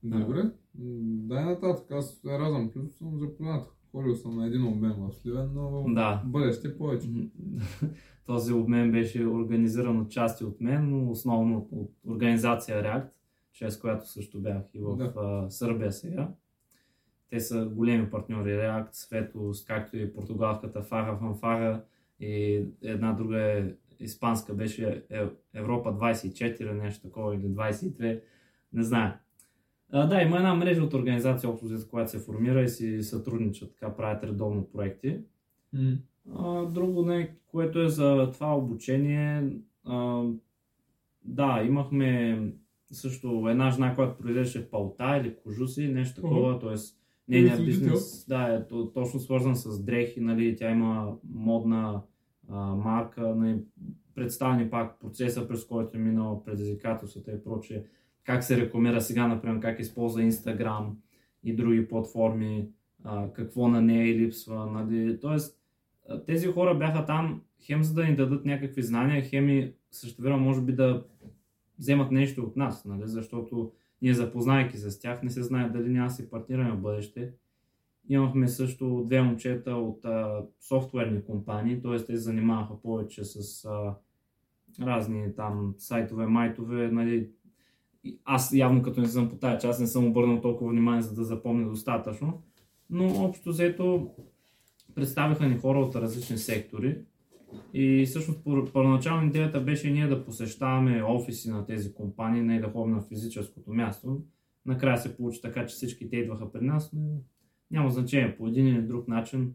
Добре, 0.03 0.51
дай 0.75 1.45
нататък. 1.45 1.90
Аз 1.90 2.21
Еразъм 2.25 2.71
Плюс 2.71 2.95
съм 2.95 3.18
запознат. 3.18 3.77
Ходил 3.90 4.14
съм 4.14 4.37
на 4.37 4.47
един 4.47 4.64
обмен 4.66 4.95
в 4.99 5.12
Сливен, 5.12 5.51
но 5.55 5.85
Да. 5.88 6.23
бъдеще 6.27 6.79
повече. 6.79 7.09
Този 8.27 8.53
обмен 8.53 8.93
беше 8.93 9.27
организиран 9.27 10.01
от 10.01 10.11
части 10.11 10.45
от 10.45 10.61
мен, 10.61 10.91
но 10.91 11.11
основно 11.11 11.69
от, 11.73 11.91
организация 12.07 12.83
React, 12.83 13.09
чрез 13.53 13.79
която 13.81 14.11
също 14.11 14.41
бях 14.41 14.63
и 14.75 14.81
в 14.81 14.97
Да. 14.97 15.47
Сърбия 15.51 15.93
сега. 15.93 16.29
Те 17.31 17.41
са 17.41 17.67
големи 17.67 18.11
партньори 18.11 18.51
React, 18.51 18.89
Светост, 18.93 19.67
както 19.67 19.97
и 19.97 20.13
португалската 20.13 20.83
Фара 20.83 21.17
Фанфара 21.19 21.85
и 22.21 22.65
една 22.83 23.13
друга 23.13 23.41
е 23.41 23.75
испанска 24.01 24.55
беше 24.55 25.05
Е- 25.11 25.29
Европа 25.55 25.93
24, 25.93 26.73
нещо 26.73 27.03
такова 27.03 27.35
или 27.35 27.47
22, 27.47 28.21
не 28.73 28.83
знае. 28.83 29.19
А, 29.93 30.07
да, 30.07 30.23
има 30.23 30.37
една 30.37 30.55
мрежа 30.55 30.83
от 30.83 30.95
организации, 30.95 31.49
общо 31.49 31.67
взето, 31.67 31.91
която 31.91 32.11
се 32.11 32.19
формира 32.19 32.63
и 32.63 32.69
си 32.69 33.03
сътрудничат, 33.03 33.73
така 33.73 33.97
правят 33.97 34.25
редовно 34.25 34.71
проекти. 34.73 35.19
М. 35.73 35.97
А, 36.35 36.65
друго, 36.65 37.03
не, 37.03 37.37
което 37.47 37.81
е 37.81 37.89
за 37.89 38.31
това 38.33 38.57
обучение, 38.57 39.51
а, 39.85 40.25
да, 41.25 41.63
имахме 41.67 42.43
също 42.93 43.49
една 43.49 43.71
жена, 43.71 43.95
която 43.95 44.19
произвеждаше 44.19 44.71
палта 44.71 45.19
или 45.21 45.37
кожуси, 45.37 45.89
нещо 45.89 46.21
такова, 46.21 46.59
т.е. 46.59 46.75
нейният 47.29 47.65
бизнес 47.65 48.27
да, 48.29 48.55
е 48.55 48.67
то- 48.67 48.91
точно 48.95 49.21
свързан 49.21 49.57
с 49.57 49.83
дрехи, 49.83 50.21
нали, 50.21 50.57
тя 50.57 50.71
има 50.71 51.17
модна 51.35 52.03
а, 52.49 52.75
марка, 52.75 53.35
нали, 53.35 53.59
представени 54.15 54.71
пак 54.71 55.01
процеса, 55.01 55.49
през 55.49 55.65
който 55.65 55.97
е 55.97 56.01
минала 56.01 56.45
предизвикателствата 56.45 57.33
и 57.33 57.45
прочее, 57.45 57.85
как 58.25 58.45
се 58.45 58.57
рекламира 58.57 59.01
сега, 59.01 59.27
например, 59.27 59.61
как 59.61 59.81
използва 59.81 60.23
Instagram 60.23 60.91
и 61.45 61.57
други 61.57 61.89
платформи, 61.89 62.69
а, 63.05 63.33
какво 63.33 63.69
на 63.69 63.83
нея 63.83 64.17
липсва, 64.17 64.67
нали, 64.67 65.19
а, 65.25 65.39
тези 66.27 66.47
хора 66.47 66.75
бяха 66.75 67.05
там 67.05 67.43
хем 67.61 67.83
за 67.83 67.95
да 67.95 68.05
ни 68.05 68.17
дадат 68.17 68.45
някакви 68.45 68.83
знания, 68.83 69.23
хем 69.23 69.49
и 69.49 69.73
също 69.91 70.23
време 70.23 70.37
може 70.37 70.61
би 70.61 70.73
да 70.73 71.05
вземат 71.79 72.11
нещо 72.11 72.43
от 72.43 72.57
нас, 72.57 72.85
нали? 72.85 73.03
защото 73.05 73.73
ние 74.03 74.15
запознайки 74.15 74.77
се 74.77 74.91
с 74.91 75.01
тях, 75.01 75.23
не 75.23 75.31
се 75.31 75.43
знае 75.43 75.69
дали 75.69 75.88
няма 75.88 76.11
си 76.11 76.31
партнираме 76.31 76.71
в 76.71 76.81
бъдеще. 76.81 77.33
Имахме 78.09 78.49
също 78.49 79.05
две 79.07 79.23
момчета 79.23 79.71
от 79.71 80.05
а, 80.05 80.45
софтуерни 80.61 81.25
компании, 81.25 81.83
т.е. 81.83 81.97
те 81.97 82.17
занимаваха 82.17 82.83
повече 82.83 83.25
с 83.25 83.65
а, 83.65 83.95
разни 84.81 85.35
там 85.37 85.75
сайтове, 85.79 86.27
майтове, 86.27 86.91
нали, 86.91 87.31
аз 88.25 88.53
явно 88.53 88.83
като 88.83 89.01
не 89.01 89.07
съм 89.07 89.29
по 89.29 89.37
тая 89.37 89.59
част, 89.59 89.81
не 89.81 89.87
съм 89.87 90.07
обърнал 90.07 90.41
толкова 90.41 90.71
внимание, 90.71 91.03
за 91.03 91.15
да 91.15 91.25
запомня 91.25 91.69
достатъчно, 91.69 92.43
но 92.91 93.25
общо 93.25 93.51
взето 93.51 94.11
представиха 94.94 95.46
ни 95.46 95.59
хора 95.59 95.78
от 95.78 95.96
различни 95.96 96.38
сектори 96.38 96.98
и 97.74 98.07
всъщност 98.07 98.44
пър- 98.44 98.72
първоначално 98.72 99.26
идеята 99.26 99.61
беше 99.61 99.90
ние 99.90 100.07
да 100.07 100.24
посещаваме 100.24 101.02
офиси 101.02 101.50
на 101.50 101.66
тези 101.66 101.94
компании, 101.94 102.42
не 102.42 102.61
да 102.61 102.70
ходим 102.70 102.94
на 102.94 103.02
физическото 103.02 103.72
място. 103.72 104.22
Накрая 104.66 104.98
се 104.98 105.16
получи 105.16 105.40
така, 105.42 105.66
че 105.66 105.74
всички 105.74 106.11
те 106.11 106.16
идваха 106.16 106.52
при 106.52 106.64
нас, 106.64 106.92
но 106.92 107.20
няма 107.70 107.90
значение 107.90 108.37
по 108.37 108.46
един 108.46 108.66
или 108.66 108.83
друг 108.83 109.09
начин. 109.09 109.55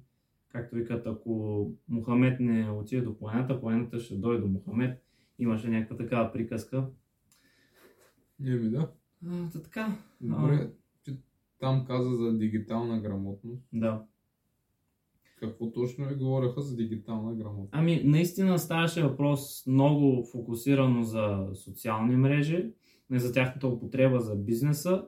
Както 0.49 0.75
викат, 0.75 1.07
ако 1.07 1.71
Мухамед 1.89 2.39
не 2.39 2.69
отиде 2.69 3.01
до 3.01 3.17
планета, 3.17 3.61
планета 3.61 3.99
ще 3.99 4.15
дойде 4.15 4.41
до 4.41 4.47
Мухамед. 4.47 5.03
Имаше 5.39 5.67
някаква 5.69 5.97
такава 5.97 6.33
приказка. 6.33 6.85
Еми 8.45 8.69
да. 8.69 8.91
А, 9.27 9.49
та 9.53 9.61
така. 9.61 9.95
Добре, 10.21 10.69
че 11.03 11.17
там 11.59 11.85
каза 11.85 12.15
за 12.15 12.37
дигитална 12.37 13.01
грамотност. 13.01 13.63
Да. 13.73 14.03
Какво 15.39 15.71
точно 15.71 16.07
ви 16.07 16.15
говореха 16.15 16.61
за 16.61 16.75
дигитална 16.75 17.33
грамотност? 17.35 17.69
Ами, 17.71 18.01
наистина 18.05 18.59
ставаше 18.59 19.03
въпрос 19.03 19.63
много 19.67 20.23
фокусирано 20.31 21.03
за 21.03 21.47
социални 21.53 22.15
мрежи, 22.15 22.71
не 23.09 23.19
за 23.19 23.33
тяхната 23.33 23.67
употреба 23.67 24.19
за 24.19 24.35
бизнеса. 24.35 25.05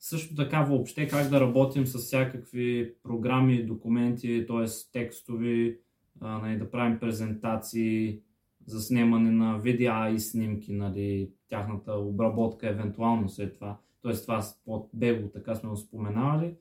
Също 0.00 0.34
така 0.34 0.62
въобще 0.62 1.08
как 1.08 1.28
да 1.30 1.40
работим 1.40 1.86
с 1.86 1.98
всякакви 1.98 2.94
програми, 3.02 3.66
документи, 3.66 4.44
т.е. 4.48 4.66
текстови, 4.92 5.78
нали, 6.20 6.58
да 6.58 6.70
правим 6.70 6.98
презентации, 6.98 8.20
за 8.66 8.80
снимане 8.80 9.30
на 9.30 9.58
видеа 9.58 10.10
и 10.10 10.18
снимки, 10.18 10.72
нали, 10.72 11.30
тяхната 11.48 11.92
обработка 11.92 12.68
евентуално 12.68 13.28
след 13.28 13.54
това. 13.54 13.78
Т.е. 14.02 14.12
това 14.12 14.42
под 14.64 14.90
бего, 14.94 15.28
така 15.28 15.54
сме 15.54 15.68
го 15.70 15.76
споменавали. 15.76 16.54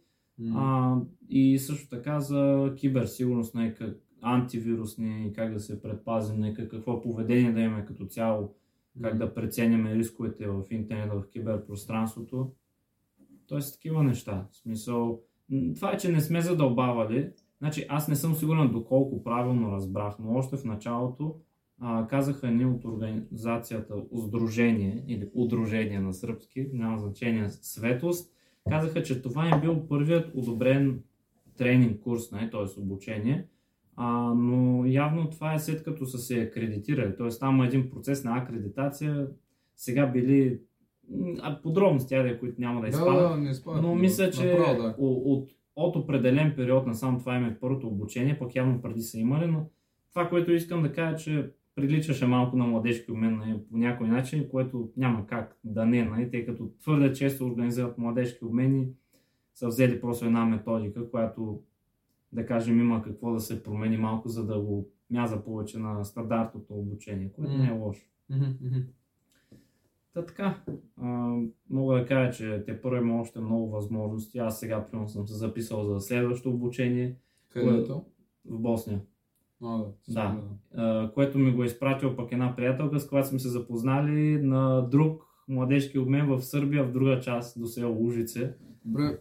А, 0.55 0.95
и 1.29 1.59
също 1.59 1.89
така 1.89 2.19
за 2.19 2.73
киберсигурност, 2.77 3.55
как, 3.77 3.97
антивирусни, 4.21 5.31
как 5.35 5.53
да 5.53 5.59
се 5.59 5.81
предпазим, 5.81 6.39
нали, 6.39 6.53
какво 6.53 7.01
поведение 7.01 7.51
да 7.51 7.61
имаме 7.61 7.85
като 7.85 8.05
цяло, 8.05 8.55
как 9.01 9.17
да 9.17 9.33
преценяме 9.33 9.95
рисковете 9.95 10.47
в 10.47 10.63
интернет, 10.71 11.11
в 11.13 11.29
киберпространството. 11.29 12.51
Тоест 13.47 13.73
такива 13.73 14.03
неща. 14.03 14.47
В 14.51 14.57
смисъл, 14.57 15.21
това 15.75 15.91
е, 15.91 15.97
че 15.97 16.11
не 16.11 16.21
сме 16.21 16.41
задълбавали. 16.41 17.31
Значи 17.59 17.85
аз 17.89 18.07
не 18.07 18.15
съм 18.15 18.35
сигурен 18.35 18.71
доколко 18.71 19.23
правилно 19.23 19.71
разбрах, 19.71 20.15
но 20.19 20.35
още 20.35 20.57
в 20.57 20.65
началото 20.65 21.35
а, 21.79 22.07
казаха 22.07 22.51
ни 22.51 22.65
от 22.65 22.85
организацията 22.85 23.95
Сдружение 24.27 25.03
или 25.07 25.29
Удружение 25.33 25.99
на 25.99 26.13
сръбски, 26.13 26.67
няма 26.73 26.97
значение, 26.97 27.49
Светост, 27.49 28.33
казаха, 28.69 29.03
че 29.03 29.21
това 29.21 29.49
е 29.49 29.61
бил 29.61 29.87
първият 29.87 30.31
одобрен 30.35 30.99
тренинг 31.57 32.01
курс, 32.01 32.31
не, 32.31 32.49
т.е. 32.49 32.81
обучение, 32.81 33.45
а, 33.95 34.33
но 34.33 34.85
явно 34.85 35.29
това 35.29 35.53
е 35.53 35.59
след 35.59 35.83
като 35.83 36.05
са 36.05 36.17
се 36.17 36.41
акредитирали, 36.41 37.15
т.е. 37.15 37.29
там 37.39 37.55
има 37.55 37.65
един 37.65 37.89
процес 37.89 38.23
на 38.23 38.37
акредитация, 38.37 39.27
сега 39.75 40.07
били 40.07 40.59
а, 41.41 41.61
подробности, 41.61 42.15
айде, 42.15 42.39
които 42.39 42.61
няма 42.61 42.81
да 42.81 42.81
да, 42.81 42.89
изпадат, 42.89 43.31
да, 43.31 43.37
не 43.37 43.53
спада. 43.53 43.81
но 43.81 43.95
мисля, 43.95 44.31
че 44.31 44.51
Направо, 44.51 44.81
да. 44.81 44.95
от, 44.97 45.51
от 45.75 45.95
определен 45.95 46.53
период 46.55 46.87
насам 46.87 47.19
това 47.19 47.35
им 47.35 47.45
е 47.45 47.57
първото 47.59 47.87
обучение, 47.87 48.39
пък 48.39 48.55
явно 48.55 48.81
преди 48.81 49.01
са 49.01 49.19
имали, 49.19 49.47
но 49.47 49.69
това, 50.09 50.29
което 50.29 50.51
искам 50.51 50.81
да 50.81 50.93
кажа, 50.93 51.15
че 51.15 51.51
приличаше 51.77 52.27
малко 52.27 52.57
на 52.57 52.67
младежки 52.67 53.11
обмен 53.11 53.37
нали, 53.37 53.59
по 53.69 53.77
някой 53.77 54.07
начин, 54.07 54.49
което 54.49 54.91
няма 54.97 55.27
как 55.27 55.57
да 55.63 55.85
не, 55.85 56.05
нали, 56.05 56.29
тъй 56.29 56.45
като 56.45 56.69
твърде 56.79 57.13
често 57.13 57.45
организират 57.45 57.97
младежки 57.97 58.45
обмени, 58.45 58.87
са 59.53 59.67
взели 59.67 60.01
просто 60.01 60.25
една 60.25 60.45
методика, 60.45 61.09
която 61.09 61.61
да 62.31 62.45
кажем 62.45 62.79
има 62.79 63.01
какво 63.01 63.33
да 63.33 63.39
се 63.39 63.63
промени 63.63 63.97
малко, 63.97 64.29
за 64.29 64.45
да 64.45 64.59
го 64.59 64.89
мяза 65.09 65.43
повече 65.43 65.79
на 65.79 66.05
стандартното 66.05 66.73
обучение, 66.73 67.31
което 67.31 67.57
не 67.57 67.67
е 67.67 67.71
лошо. 67.71 68.05
Та 70.13 70.25
така, 70.25 70.63
а, 71.01 71.37
мога 71.69 71.95
да 71.95 72.05
кажа, 72.05 72.31
че 72.31 72.63
те 72.65 72.81
първо 72.81 72.95
има 72.95 73.21
още 73.21 73.39
много 73.39 73.69
възможности. 73.69 74.37
Аз 74.37 74.59
сега, 74.59 74.85
примерно, 74.85 75.09
съм 75.09 75.27
се 75.27 75.33
записал 75.33 75.83
за 75.83 75.99
следващо 75.99 76.49
обучение 76.49 77.15
Къде 77.49 77.67
е 77.67 77.81
в 78.45 78.59
Босния. 78.59 79.01
А, 79.63 79.83
да. 80.09 80.41
Да. 80.75 81.11
което 81.13 81.39
ми 81.39 81.51
го 81.51 81.63
е 81.63 81.65
изпратил 81.65 82.15
пък 82.15 82.31
една 82.31 82.55
приятелка, 82.55 82.99
с 82.99 83.07
която 83.07 83.27
сме 83.27 83.39
се 83.39 83.49
запознали 83.49 84.41
на 84.41 84.81
друг 84.89 85.23
младежки 85.47 85.99
обмен 85.99 86.27
в 86.27 86.41
Сърбия, 86.41 86.83
в 86.83 86.91
друга 86.91 87.19
част 87.19 87.59
до 87.59 87.67
село 87.67 87.95
Лужице. 87.95 88.53
Добре, 88.85 89.19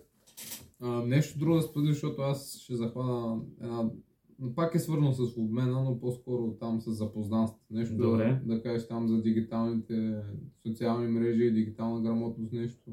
а, 0.80 0.88
нещо 0.88 1.38
друго 1.38 1.56
да 1.56 1.62
споделиш, 1.62 1.94
защото 1.94 2.22
аз 2.22 2.58
ще 2.58 2.76
захвана 2.76 3.40
една... 3.60 3.90
но 4.38 4.54
Пак 4.54 4.74
е 4.74 4.78
свързано 4.78 5.12
с 5.12 5.36
обмена, 5.36 5.84
но 5.84 6.00
по-скоро 6.00 6.56
там 6.60 6.80
с 6.80 6.90
запознанство. 6.90 7.60
Нещо 7.70 7.96
Добре. 7.96 8.40
да, 8.44 8.54
да 8.54 8.62
кажеш 8.62 8.88
там 8.88 9.08
за 9.08 9.22
дигиталните 9.22 10.22
социални 10.66 11.08
мрежи 11.08 11.44
и 11.44 11.52
дигитална 11.52 12.02
грамотност, 12.02 12.52
нещо. 12.52 12.90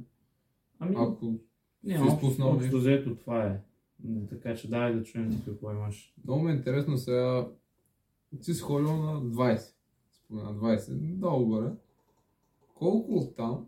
Ами, 0.79 0.95
Ако 0.99 1.39
не, 1.83 2.01
общо, 2.01 2.47
общо 2.47 2.77
взето 2.77 3.15
това 3.15 3.43
е. 3.43 3.61
Така 4.29 4.55
че 4.55 4.69
дай 4.69 4.93
да 4.93 5.03
чуем 5.03 5.31
ти 5.31 5.45
какво 5.45 5.71
имаш. 5.71 6.13
много 6.23 6.43
ме 6.43 6.51
е 6.51 6.55
интересно 6.55 6.97
сега, 6.97 7.47
си 8.41 8.53
сходил 8.53 8.97
на 8.97 9.21
20, 9.21 9.73
спомена 10.13 10.49
20, 10.49 10.93
долу 10.97 11.45
горе. 11.45 11.67
Колко 12.75 13.15
от 13.15 13.35
там 13.35 13.65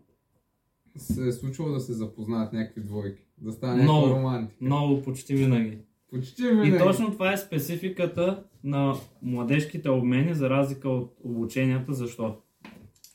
се 0.96 1.28
е 1.28 1.32
случвало 1.32 1.72
да 1.72 1.80
се 1.80 1.92
запознаят 1.92 2.52
някакви 2.52 2.80
двойки? 2.80 3.22
Да 3.38 3.52
стане 3.52 3.82
Много. 3.82 4.06
романтика? 4.14 4.64
Много 4.64 5.02
почти 5.02 5.34
винаги. 5.34 5.78
Почти 6.10 6.42
винаги. 6.42 6.70
И 6.70 6.78
точно 6.78 7.12
това 7.12 7.32
е 7.32 7.36
спецификата 7.36 8.44
на 8.64 8.94
младежките 9.22 9.90
обмени, 9.90 10.34
за 10.34 10.50
разлика 10.50 10.88
от 10.88 11.16
обученията. 11.24 11.94
Защо? 11.94 12.36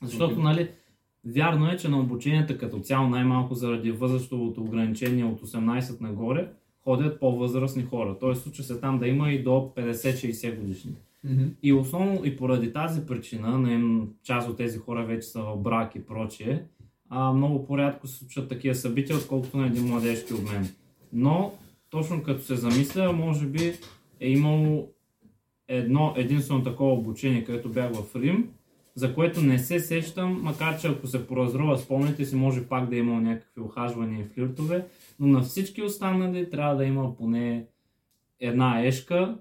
Защото, 0.03 0.33
Окей. 0.33 0.43
нали, 0.43 0.71
вярно 1.25 1.71
е, 1.71 1.77
че 1.77 1.89
на 1.89 1.99
обученията 1.99 2.57
като 2.57 2.79
цяло, 2.79 3.09
най-малко 3.09 3.55
заради 3.55 3.91
възрастовото 3.91 4.61
ограничение 4.61 5.25
от 5.25 5.41
18 5.41 6.01
нагоре, 6.01 6.51
ходят 6.83 7.19
по-възрастни 7.19 7.83
хора. 7.83 8.17
Тоест, 8.19 8.43
случва 8.43 8.63
се 8.63 8.79
там 8.79 8.99
да 8.99 9.07
има 9.07 9.31
и 9.31 9.43
до 9.43 9.71
50-60 9.75 10.59
годишни. 10.59 10.91
Мгм. 11.23 11.43
И 11.63 11.73
основно 11.73 12.25
и 12.25 12.37
поради 12.37 12.73
тази 12.73 13.05
причина, 13.05 13.57
на 13.57 14.05
част 14.23 14.49
от 14.49 14.57
тези 14.57 14.77
хора 14.77 15.05
вече 15.05 15.27
са 15.27 15.41
в 15.41 15.57
брак 15.57 15.95
и 15.95 16.05
прочие, 16.05 16.63
а, 17.09 17.33
много 17.33 17.65
по-рядко 17.65 18.07
се 18.07 18.17
случват 18.17 18.49
такива 18.49 18.75
събития, 18.75 19.17
отколкото 19.17 19.57
на 19.57 19.67
един 19.67 19.87
младежки 19.87 20.33
обмен. 20.33 20.69
Но, 21.13 21.53
точно 21.89 22.23
като 22.23 22.43
се 22.43 22.55
замисля, 22.55 23.13
може 23.13 23.45
би 23.45 23.73
е 24.19 24.29
имало 24.29 24.89
едно 25.67 26.13
единствено 26.17 26.63
такова 26.63 26.93
обучение, 26.93 27.43
където 27.43 27.69
бях 27.69 27.91
в 27.93 28.15
Рим, 28.15 28.49
за 28.95 29.15
което 29.15 29.41
не 29.41 29.59
се 29.59 29.79
сещам, 29.79 30.39
макар 30.43 30.79
че 30.79 30.87
ако 30.87 31.07
се 31.07 31.27
поразрува 31.27 31.77
спомните 31.77 32.25
си, 32.25 32.35
може 32.35 32.67
пак 32.67 32.89
да 32.89 32.95
е 32.95 32.99
имало 32.99 33.19
някакви 33.19 33.61
охажвания 33.61 34.21
и 34.21 34.33
флиртове, 34.33 34.85
но 35.21 35.27
на 35.27 35.41
всички 35.41 35.81
останали 35.81 36.49
трябва 36.49 36.75
да 36.75 36.85
има 36.85 37.15
поне 37.15 37.67
една 38.39 38.85
ешка, 38.85 39.37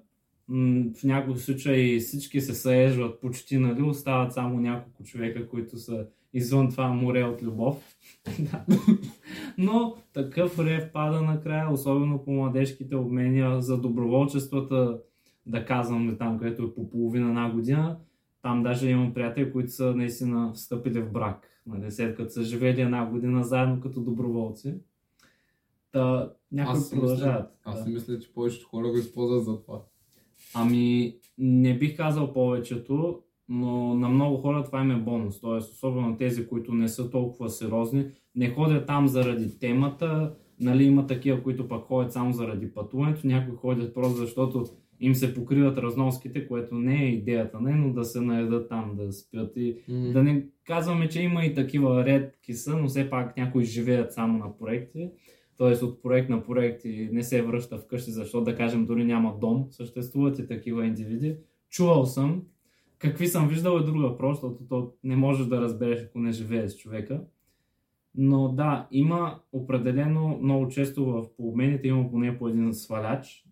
в 0.48 1.04
някои 1.04 1.36
случаи 1.36 2.00
всички 2.00 2.40
се 2.40 2.54
съежват 2.54 3.20
почти, 3.20 3.58
нали, 3.58 3.82
остават 3.82 4.32
само 4.32 4.60
няколко 4.60 5.04
човека, 5.04 5.48
които 5.48 5.78
са 5.78 6.06
извън 6.32 6.70
това 6.70 6.88
море 6.88 7.24
от 7.24 7.42
любов. 7.42 7.96
Но 9.58 9.96
такъв 10.12 10.58
рев 10.58 10.92
пада 10.92 11.22
накрая, 11.22 11.72
особено 11.72 12.24
по 12.24 12.32
младежките 12.32 12.96
обмения 12.96 13.62
за 13.62 13.80
доброволчествата, 13.80 14.98
да 15.46 15.64
казвам 15.64 16.16
там, 16.18 16.38
където 16.38 16.62
е 16.62 16.74
по 16.74 16.90
половина 16.90 17.28
една 17.28 17.50
година. 17.50 17.98
Там 18.42 18.62
даже 18.62 18.90
имам 18.90 19.14
приятели, 19.14 19.52
които 19.52 19.70
са 19.70 19.94
наистина 19.94 20.52
встъпили 20.54 21.00
в 21.00 21.12
брак. 21.12 21.46
Нали, 21.66 21.90
след 21.90 22.16
като 22.16 22.30
са 22.30 22.42
живели 22.42 22.80
една 22.80 23.06
година 23.06 23.44
заедно 23.44 23.80
като 23.80 24.00
доброволци. 24.00 24.74
Та, 25.92 26.32
някои 26.52 26.72
Аз 26.72 26.88
си 26.88 26.94
мисля, 26.94 27.06
продължават. 27.06 27.50
аз 27.64 27.78
да. 27.78 27.84
си 27.84 27.90
мисля, 27.90 28.18
че 28.18 28.32
повечето 28.32 28.68
хора 28.68 28.88
го 28.88 28.96
използват 28.96 29.44
за 29.44 29.62
това. 29.62 29.82
Ами, 30.54 31.14
не 31.38 31.78
бих 31.78 31.96
казал 31.96 32.32
повечето, 32.32 33.22
но 33.48 33.94
на 33.94 34.08
много 34.08 34.36
хора 34.36 34.64
това 34.64 34.80
им 34.82 34.90
е 34.90 34.96
бонус. 34.96 35.40
Тоест, 35.40 35.72
особено 35.72 36.16
тези, 36.16 36.46
които 36.48 36.74
не 36.74 36.88
са 36.88 37.10
толкова 37.10 37.50
сериозни, 37.50 38.06
не 38.34 38.50
ходят 38.50 38.86
там 38.86 39.08
заради 39.08 39.58
темата, 39.58 40.34
нали 40.60 40.84
има 40.84 41.06
такива, 41.06 41.42
които 41.42 41.68
пък 41.68 41.84
ходят 41.84 42.12
само 42.12 42.32
заради 42.32 42.74
пътуването, 42.74 43.26
някои 43.26 43.56
ходят 43.56 43.94
просто 43.94 44.16
защото 44.16 44.64
им 45.00 45.14
се 45.14 45.34
покриват 45.34 45.78
разноските, 45.78 46.48
което 46.48 46.74
не 46.74 47.02
е 47.02 47.08
идеята, 47.08 47.60
не, 47.60 47.74
но 47.74 47.92
да 47.92 48.04
се 48.04 48.20
наедат 48.20 48.68
там, 48.68 48.96
да 48.96 49.12
спят 49.12 49.52
и 49.56 49.76
да 49.88 50.22
не 50.22 50.46
казваме, 50.64 51.08
че 51.08 51.22
има 51.22 51.44
и 51.44 51.54
такива 51.54 52.04
редки 52.04 52.54
са, 52.54 52.76
но 52.76 52.88
все 52.88 53.10
пак 53.10 53.36
някои 53.36 53.64
живеят 53.64 54.12
само 54.12 54.38
на 54.38 54.58
проекти. 54.58 55.10
Т.е. 55.60 55.84
от 55.84 56.02
проект 56.02 56.30
на 56.30 56.44
проект 56.44 56.84
и 56.84 57.08
не 57.12 57.22
се 57.22 57.42
връща 57.42 57.78
вкъщи, 57.78 58.10
защото 58.10 58.44
да 58.44 58.56
кажем 58.56 58.86
дори 58.86 59.04
няма 59.04 59.34
дом. 59.40 59.66
Съществуват 59.70 60.38
и 60.38 60.46
такива 60.46 60.86
индивиди. 60.86 61.36
Чувал 61.70 62.06
съм, 62.06 62.42
какви 62.98 63.26
съм 63.26 63.48
виждал 63.48 63.78
е 63.78 63.84
друг 63.84 64.02
въпрос, 64.02 64.36
защото 64.36 64.64
то 64.68 64.92
не 65.04 65.16
можеш 65.16 65.46
да 65.46 65.60
разбереш, 65.60 66.04
ако 66.04 66.18
не 66.18 66.32
живееш 66.32 66.70
с 66.70 66.76
човека. 66.76 67.20
Но 68.14 68.48
да, 68.48 68.88
има 68.90 69.40
определено 69.52 70.38
много 70.42 70.68
често 70.68 71.04
в 71.04 71.26
по 71.36 71.48
обмените 71.48 71.88
има 71.88 72.10
поне 72.10 72.38
по 72.38 72.48
един 72.48 72.74
сваляч, 72.74 73.44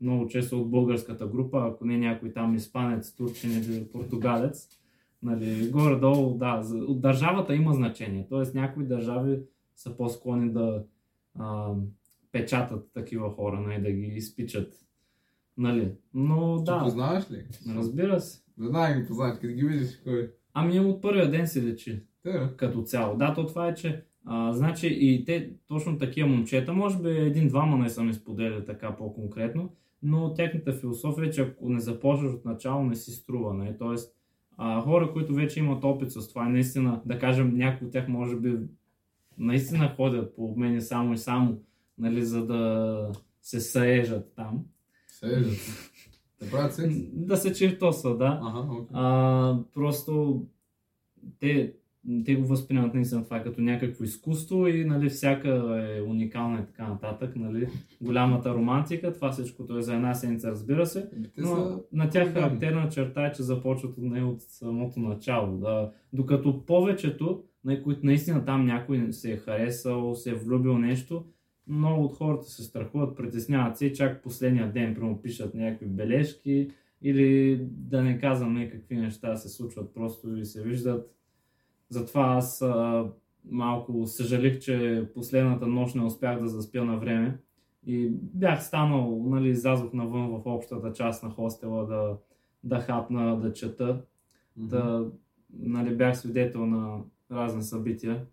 много 0.00 0.26
често 0.26 0.60
от 0.60 0.70
българската 0.70 1.26
група, 1.26 1.70
ако 1.72 1.84
не 1.84 1.98
някой 1.98 2.32
там 2.32 2.54
испанец, 2.54 3.14
турчин 3.14 3.50
или 3.50 3.88
португалец. 3.92 4.68
Нали, 5.22 5.70
горе-долу, 5.70 6.38
да, 6.38 6.62
от 6.88 7.00
държавата 7.00 7.54
има 7.54 7.72
значение. 7.72 8.26
Тоест 8.28 8.54
някои 8.54 8.84
държави 8.84 9.38
са 9.76 9.96
по-склонни 9.96 10.52
да 10.52 10.84
а, 11.38 11.74
печатат 12.32 12.90
такива 12.94 13.30
хора, 13.30 13.60
нали, 13.60 13.82
да 13.82 13.90
ги 13.90 14.06
изпичат. 14.06 14.74
Нали. 15.58 15.92
Но 16.14 16.56
да. 16.56 16.78
Ти 16.78 16.84
познаваш 16.84 17.30
ли? 17.30 17.44
Разбира 17.76 18.20
се. 18.20 18.42
Веднага 18.58 19.00
ги 19.00 19.06
познаваш, 19.06 19.34
като 19.34 19.54
ги 19.54 19.64
видиш 19.64 20.00
кой. 20.04 20.30
Ами 20.54 20.80
от 20.80 21.02
първия 21.02 21.30
ден 21.30 21.46
се 21.46 21.64
лечи. 21.64 22.02
Те, 22.22 22.48
като 22.56 22.82
цяло. 22.82 23.16
Да, 23.16 23.34
то 23.34 23.46
това 23.46 23.68
е, 23.68 23.74
че 23.74 24.04
а, 24.24 24.52
значи 24.52 24.88
и 25.00 25.24
те, 25.24 25.50
точно 25.66 25.98
такива 25.98 26.28
момчета, 26.28 26.72
може 26.72 26.98
би 26.98 27.08
един-двама 27.08 27.78
не 27.78 27.88
съм 27.88 28.10
изподеляли 28.10 28.64
така 28.64 28.96
по-конкретно, 28.96 29.72
но 30.02 30.34
тяхната 30.34 30.72
философия 30.72 31.26
е, 31.26 31.30
че 31.30 31.42
ако 31.42 31.68
не 31.68 31.80
започнеш 31.80 32.32
от 32.32 32.44
начало, 32.44 32.84
не 32.84 32.94
си 32.94 33.10
струва. 33.10 33.54
Не? 33.54 33.64
Нали? 33.64 33.76
Тоест, 33.78 34.14
а, 34.56 34.80
хора, 34.80 35.12
които 35.12 35.34
вече 35.34 35.60
имат 35.60 35.84
опит 35.84 36.12
с 36.12 36.28
това, 36.28 36.48
наистина, 36.48 37.02
да 37.06 37.18
кажем, 37.18 37.56
някои 37.56 37.86
от 37.86 37.92
тях 37.92 38.08
може 38.08 38.36
би 38.36 38.58
наистина 39.38 39.94
ходят 39.96 40.36
по 40.36 40.44
обмени 40.44 40.80
само 40.80 41.14
и 41.14 41.18
само, 41.18 41.60
нали, 41.98 42.24
за 42.24 42.46
да 42.46 43.12
се 43.42 43.60
съежат 43.60 44.32
там. 44.36 44.64
Съежат. 45.08 45.58
Да 46.40 46.50
правят 46.50 46.74
секс? 46.74 46.94
Да 47.12 47.36
се 47.36 47.52
чертосва, 47.52 48.16
да. 48.16 48.40
Ага, 48.42 48.58
okay. 48.58 48.88
а, 48.92 49.58
просто 49.74 50.42
те 51.40 51.74
те 52.24 52.34
го 52.34 52.46
възприемат 52.46 52.94
наистина 52.94 53.24
това 53.24 53.42
като 53.42 53.60
някакво 53.60 54.04
изкуство 54.04 54.66
и 54.66 54.84
нали, 54.84 55.08
всяка 55.08 55.48
е 55.88 56.02
уникална 56.02 56.60
и 56.60 56.66
така 56.66 56.88
нататък. 56.88 57.36
Нали. 57.36 57.68
Голямата 58.00 58.54
романтика, 58.54 59.12
това 59.12 59.30
всичкото 59.30 59.78
е 59.78 59.82
за 59.82 59.94
една 59.94 60.14
седмица, 60.14 60.50
разбира 60.50 60.86
се. 60.86 61.10
Но 61.36 61.46
са... 61.46 61.78
на 61.92 62.10
тях 62.10 62.32
характерна 62.32 62.88
черта 62.88 63.26
е, 63.26 63.32
че 63.32 63.42
започват 63.42 63.98
от 63.98 64.04
нея 64.04 64.26
от 64.26 64.40
самото 64.40 65.00
начало. 65.00 65.58
Да. 65.58 65.92
Докато 66.12 66.66
повечето, 66.66 67.42
нали, 67.66 67.82
които 67.82 68.06
наистина 68.06 68.44
там 68.44 68.66
някой 68.66 69.12
се 69.12 69.32
е 69.32 69.36
харесал, 69.36 70.14
се 70.14 70.30
е 70.30 70.34
влюбил 70.34 70.78
нещо, 70.78 71.24
много 71.66 72.04
от 72.04 72.14
хората 72.14 72.44
се 72.44 72.62
страхуват, 72.62 73.16
притесняват 73.16 73.78
се 73.78 73.86
и 73.86 73.94
чак 73.94 74.22
последния 74.22 74.72
ден 74.72 74.94
прямо 74.94 75.22
пишат 75.22 75.54
някакви 75.54 75.86
бележки 75.86 76.70
или 77.02 77.60
да 77.70 78.02
не 78.02 78.18
казвам 78.18 78.54
някакви 78.54 78.96
неща 78.96 79.36
се 79.36 79.48
случват 79.48 79.94
просто 79.94 80.36
и 80.36 80.44
се 80.44 80.62
виждат 80.62 81.16
затова 81.88 82.22
аз 82.22 82.62
а, 82.62 83.06
малко 83.44 84.06
съжалих, 84.06 84.58
че 84.58 85.06
последната 85.14 85.66
нощ 85.66 85.94
не 85.94 86.04
успях 86.04 86.40
да 86.40 86.48
заспя 86.48 86.84
на 86.84 86.96
време. 86.96 87.38
И 87.86 88.08
бях 88.12 88.64
станал, 88.64 89.22
нали, 89.26 89.48
излязох 89.48 89.92
навън 89.92 90.28
в 90.28 90.42
общата 90.44 90.92
част 90.92 91.22
на 91.22 91.30
хостела 91.30 91.86
да, 91.86 92.16
да 92.64 92.80
хапна, 92.80 93.40
да 93.40 93.52
чета. 93.52 94.02
Mm-hmm. 94.58 94.66
Да, 94.66 95.10
нали, 95.52 95.96
бях 95.96 96.18
свидетел 96.18 96.66
на 96.66 97.00
разни 97.30 97.62
събития. 97.62 98.26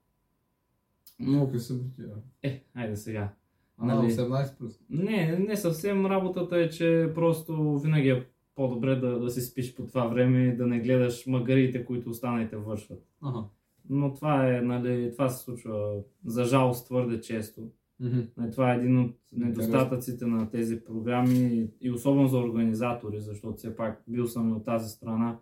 Но... 1.20 1.44
Какви 1.44 1.60
събития? 1.60 2.08
Е, 2.44 2.64
айде 2.74 2.96
сега. 2.96 3.34
А, 3.78 3.86
нали... 3.86 4.12
18 4.12 4.58
плюс? 4.58 4.80
Не, 4.90 5.40
не 5.40 5.58
съвсем. 5.58 6.06
Работата 6.06 6.58
е, 6.58 6.70
че 6.70 7.12
просто 7.16 7.80
винаги 7.80 8.10
е 8.10 8.26
по-добре 8.56 8.96
да, 8.96 9.20
да 9.20 9.30
си 9.30 9.42
спиш 9.42 9.76
по 9.76 9.88
това 9.88 10.08
време 10.08 10.44
и 10.44 10.56
да 10.56 10.68
не 10.68 10.80
гледаш 10.80 11.28
магарите, 11.28 11.86
които 11.86 12.10
останалите 12.10 12.58
вършват. 12.58 13.08
Ага. 13.22 13.44
Но 13.90 14.14
това 14.14 14.56
е, 14.56 14.62
нали, 14.62 15.12
това 15.12 15.30
се 15.30 15.44
случва 15.44 16.02
за 16.26 16.44
жалост 16.44 16.86
твърде 16.86 17.22
често. 17.22 17.62
Mm-hmm. 18.02 18.52
Това 18.52 18.74
е 18.74 18.78
един 18.78 19.00
от 19.00 19.16
недостатъците 19.32 20.26
на 20.26 20.50
тези 20.50 20.84
програми 20.84 21.68
и 21.82 21.92
особено 21.92 22.28
за 22.28 22.38
организатори, 22.38 23.20
защото 23.20 23.58
все 23.58 23.76
пак 23.76 24.04
бил 24.08 24.28
съм 24.28 24.50
и 24.50 24.54
от 24.54 24.66
тази 24.66 24.90
страна. 24.90 25.38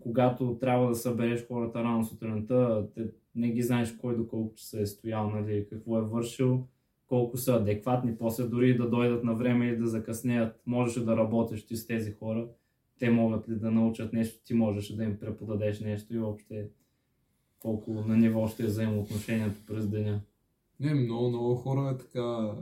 Когато 0.00 0.56
трябва 0.60 0.88
да 0.88 0.94
събереш 0.94 1.46
хората 1.46 1.84
рано 1.84 2.04
сутринта, 2.04 2.86
те 2.94 3.10
не 3.34 3.50
ги 3.50 3.62
знаеш 3.62 3.96
кой 4.00 4.16
до 4.16 4.28
колко 4.28 4.54
часа 4.54 4.80
е 4.80 4.86
стоял, 4.86 5.30
нали, 5.30 5.66
какво 5.70 5.98
е 5.98 6.02
вършил, 6.02 6.66
колко 7.06 7.36
са 7.36 7.54
адекватни, 7.54 8.16
после 8.16 8.44
дори 8.44 8.76
да 8.76 8.90
дойдат 8.90 9.24
на 9.24 9.34
време 9.34 9.66
и 9.66 9.76
да 9.76 9.86
закъснеят, 9.86 10.60
можеш 10.66 11.04
да 11.04 11.16
работиш 11.16 11.66
ти 11.66 11.76
с 11.76 11.86
тези 11.86 12.12
хора, 12.12 12.48
те 12.98 13.10
могат 13.10 13.48
ли 13.48 13.54
да 13.54 13.70
научат 13.70 14.12
нещо, 14.12 14.44
ти 14.44 14.54
можеш 14.54 14.88
да 14.88 15.04
им 15.04 15.18
преподадеш 15.20 15.80
нещо 15.80 16.14
и 16.14 16.18
въобще 16.18 16.68
колко 17.58 17.90
на 17.92 18.16
ниво 18.16 18.48
ще 18.48 18.62
е 18.62 18.66
взаимоотношението 18.66 19.60
през 19.66 19.88
деня. 19.88 20.20
Не, 20.80 20.94
много, 20.94 21.28
много 21.28 21.54
хора 21.54 21.90
е 21.90 21.98
така, 21.98 22.54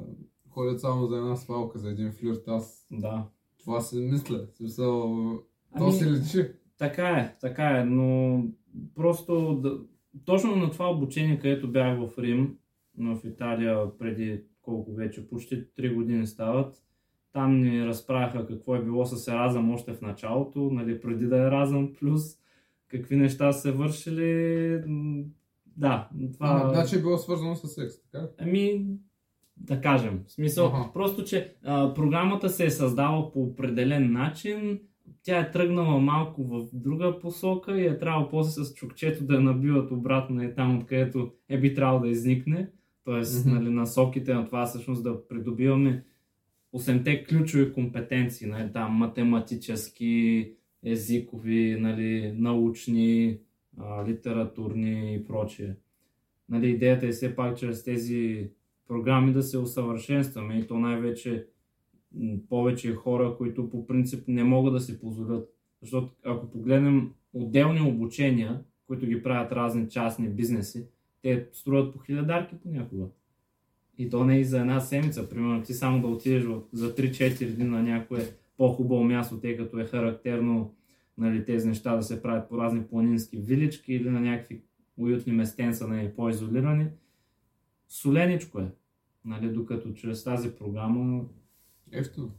ходят 0.49 0.81
само 0.81 1.07
за 1.07 1.17
една 1.17 1.37
свалка, 1.37 1.79
за 1.79 1.91
един 1.91 2.13
флирт. 2.13 2.49
Аз 2.49 2.87
да. 2.91 3.27
това 3.59 3.81
си 3.81 3.97
мисля. 3.97 4.47
Смисъл, 4.57 5.15
ами, 5.73 5.87
то 5.87 5.93
се 5.93 6.13
лечи. 6.13 6.53
Така 6.81 7.09
е, 7.09 7.35
така 7.41 7.79
е, 7.79 7.85
но 7.85 8.43
просто 8.95 9.55
да, 9.55 9.79
точно 10.25 10.57
на 10.57 10.71
това 10.71 10.91
обучение, 10.91 11.39
където 11.39 11.73
бях 11.73 11.99
в 11.99 12.19
Рим, 12.19 12.57
в 12.99 13.19
Италия 13.25 13.99
преди 13.99 14.43
колко 14.63 14.93
вече, 14.93 15.29
почти 15.29 15.67
3 15.79 15.95
години 15.95 16.27
стават, 16.27 16.83
там 17.33 17.61
ни 17.61 17.87
разправяха 17.87 18.47
какво 18.47 18.75
е 18.75 18.85
било 18.85 19.07
с 19.07 19.29
Еразъм 19.29 19.71
още 19.71 19.93
в 19.93 20.01
началото, 20.01 20.71
нали, 20.73 21.01
преди 21.01 21.27
да 21.27 21.37
е 21.37 21.47
Еразъм 21.47 21.93
плюс 22.01 22.23
какви 22.89 23.17
неща 23.17 23.53
са 23.53 23.61
се 23.61 23.73
вършили. 23.73 24.83
Да, 25.67 26.09
това... 26.33 26.63
А, 26.65 26.69
значи 26.75 26.97
е 26.97 27.01
било 27.01 27.19
свързано 27.19 27.57
с 27.57 27.69
секс, 27.69 27.95
така? 28.03 28.29
Ами, 28.39 28.87
да 29.57 29.81
кажем. 29.81 30.25
В 30.27 30.33
смисъл, 30.33 30.67
ага. 30.67 30.91
просто, 30.93 31.25
че 31.25 31.57
а, 31.65 31.95
програмата 31.95 32.49
се 32.49 32.67
е 32.67 32.71
създала 32.71 33.33
по 33.33 33.43
определен 33.43 34.13
начин, 34.13 34.81
тя 35.23 35.41
е 35.41 35.51
тръгнала 35.51 36.01
малко 36.01 36.45
в 36.45 36.67
друга 36.73 37.19
посока 37.21 37.81
и 37.81 37.87
е 37.87 37.99
трябвало 37.99 38.29
после 38.29 38.65
с 38.65 38.75
чукчето 38.75 39.25
да 39.25 39.35
я 39.35 39.41
набиват 39.41 39.91
обратно 39.91 40.43
и 40.43 40.55
там, 40.55 40.79
откъдето 40.79 41.33
е 41.49 41.61
би 41.61 41.75
трябвало 41.75 42.01
да 42.01 42.09
изникне. 42.09 42.69
Тоест, 43.05 43.45
mm-hmm. 43.45 43.53
нали, 43.53 43.71
насоките 43.71 44.35
на 44.35 44.47
това 44.47 44.67
всъщност 44.67 45.03
да 45.03 45.29
придобиваме 45.29 46.05
8-те 46.75 47.25
ключови 47.25 47.73
компетенции, 47.73 48.47
нали, 48.49 48.73
там 48.73 48.93
математически, 48.93 50.53
езикови, 50.85 51.77
нали, 51.81 52.33
научни, 52.37 53.39
а, 53.79 54.05
литературни 54.07 55.15
и 55.15 55.25
прочие. 55.25 55.77
Нали, 56.49 56.71
идеята 56.71 57.07
е 57.07 57.11
все 57.11 57.37
пак 57.37 57.59
чрез 57.59 57.85
тези 57.85 58.51
програми 58.89 59.33
да 59.33 59.43
се 59.43 59.59
усъвършенстваме 59.59 60.59
и 60.59 60.67
то 60.67 60.79
най-вече 60.79 61.47
повече 62.49 62.95
хора, 62.95 63.37
които 63.37 63.71
по 63.71 63.87
принцип 63.87 64.29
не 64.29 64.45
могат 64.45 64.73
да 64.73 64.81
си 64.81 65.01
позволят. 65.01 65.49
Защото 65.83 66.13
ако 66.25 66.51
погледнем 66.51 67.13
отделни 67.33 67.81
обучения, 67.81 68.65
които 68.87 69.07
ги 69.07 69.23
правят 69.23 69.53
разни 69.53 69.89
частни 69.89 70.29
бизнеси, 70.29 70.87
те 71.23 71.49
струват 71.53 71.93
по 71.93 71.99
хилядарки 71.99 72.55
понякога. 72.63 73.07
И 73.99 74.11
то 74.11 74.25
не 74.25 74.39
и 74.39 74.45
за 74.45 74.61
една 74.61 74.81
седмица. 74.81 75.29
Примерно 75.29 75.63
ти 75.63 75.75
само 75.75 76.01
да 76.01 76.07
отидеш 76.07 76.45
за 76.73 76.95
3-4 76.95 77.55
дни 77.55 77.65
на 77.65 77.83
някое 77.83 78.21
по-хубаво 78.57 79.05
място, 79.05 79.41
тъй 79.41 79.57
като 79.57 79.79
е 79.79 79.85
характерно 79.85 80.75
нали, 81.19 81.45
тези 81.45 81.69
неща 81.69 81.97
да 81.97 82.03
се 82.03 82.23
правят 82.23 82.49
по 82.49 82.59
разни 82.59 82.83
планински 82.83 83.37
вилички 83.37 83.93
или 83.93 84.11
на 84.11 84.21
някакви 84.21 84.63
уютни 84.97 85.33
местенца, 85.33 85.87
нали, 85.87 86.13
по-изолирани. 86.17 86.87
Соленичко 87.89 88.61
е. 88.61 88.69
Нали, 89.25 89.49
докато 89.49 89.93
чрез 89.93 90.25
тази 90.25 90.55
програма... 90.55 91.25
Ефтино. 91.93 92.31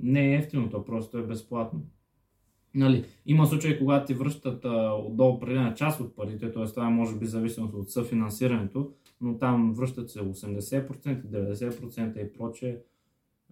Не 0.00 0.32
е 0.32 0.36
ефтино, 0.36 0.70
то 0.70 0.84
просто 0.84 1.18
е 1.18 1.26
безплатно. 1.26 1.80
Нали, 2.74 3.04
има 3.26 3.46
случаи, 3.46 3.78
когато 3.78 4.06
ти 4.06 4.14
връщат 4.14 4.64
а, 4.64 4.96
до 5.10 5.28
определена 5.28 5.74
част 5.74 6.00
от 6.00 6.16
парите, 6.16 6.52
т.е. 6.52 6.64
това 6.64 6.86
е 6.86 6.90
може 6.90 7.18
би 7.18 7.26
зависимост 7.26 7.74
от 7.74 7.90
съфинансирането, 7.90 8.92
но 9.20 9.38
там 9.38 9.72
връщат 9.72 10.10
се 10.10 10.20
80%, 10.20 11.24
90% 11.24 12.26
и 12.26 12.32
прочее. 12.32 12.78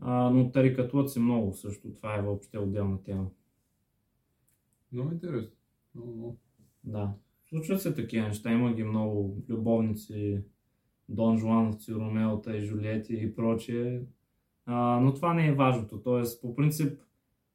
А, 0.01 0.31
но 0.31 0.51
тарикатуват 0.51 1.11
се 1.11 1.21
много 1.21 1.53
също. 1.53 1.95
Това 1.95 2.19
е 2.19 2.23
въобще 2.23 2.59
отделна 2.59 3.03
тема. 3.03 3.27
Много 4.93 5.13
интересно. 5.13 5.51
Много, 5.95 6.13
много. 6.13 6.37
Да. 6.85 7.13
Случват 7.49 7.83
се 7.83 7.95
такива 7.95 8.29
неща. 8.29 8.53
Има 8.53 8.75
ги 8.75 8.85
много 8.85 9.37
любовници, 9.49 10.41
Дон 11.09 11.39
Жуановци, 11.39 11.95
Ромеота 11.95 12.57
и 12.57 12.65
Жулиети 12.65 13.15
и 13.15 13.35
прочие. 13.35 14.03
А, 14.71 15.01
но 15.01 15.15
това 15.15 15.35
не 15.35 15.47
е 15.47 15.55
важното. 15.55 16.01
Тоест, 16.03 16.43
по 16.43 16.57
принцип, 16.57 17.01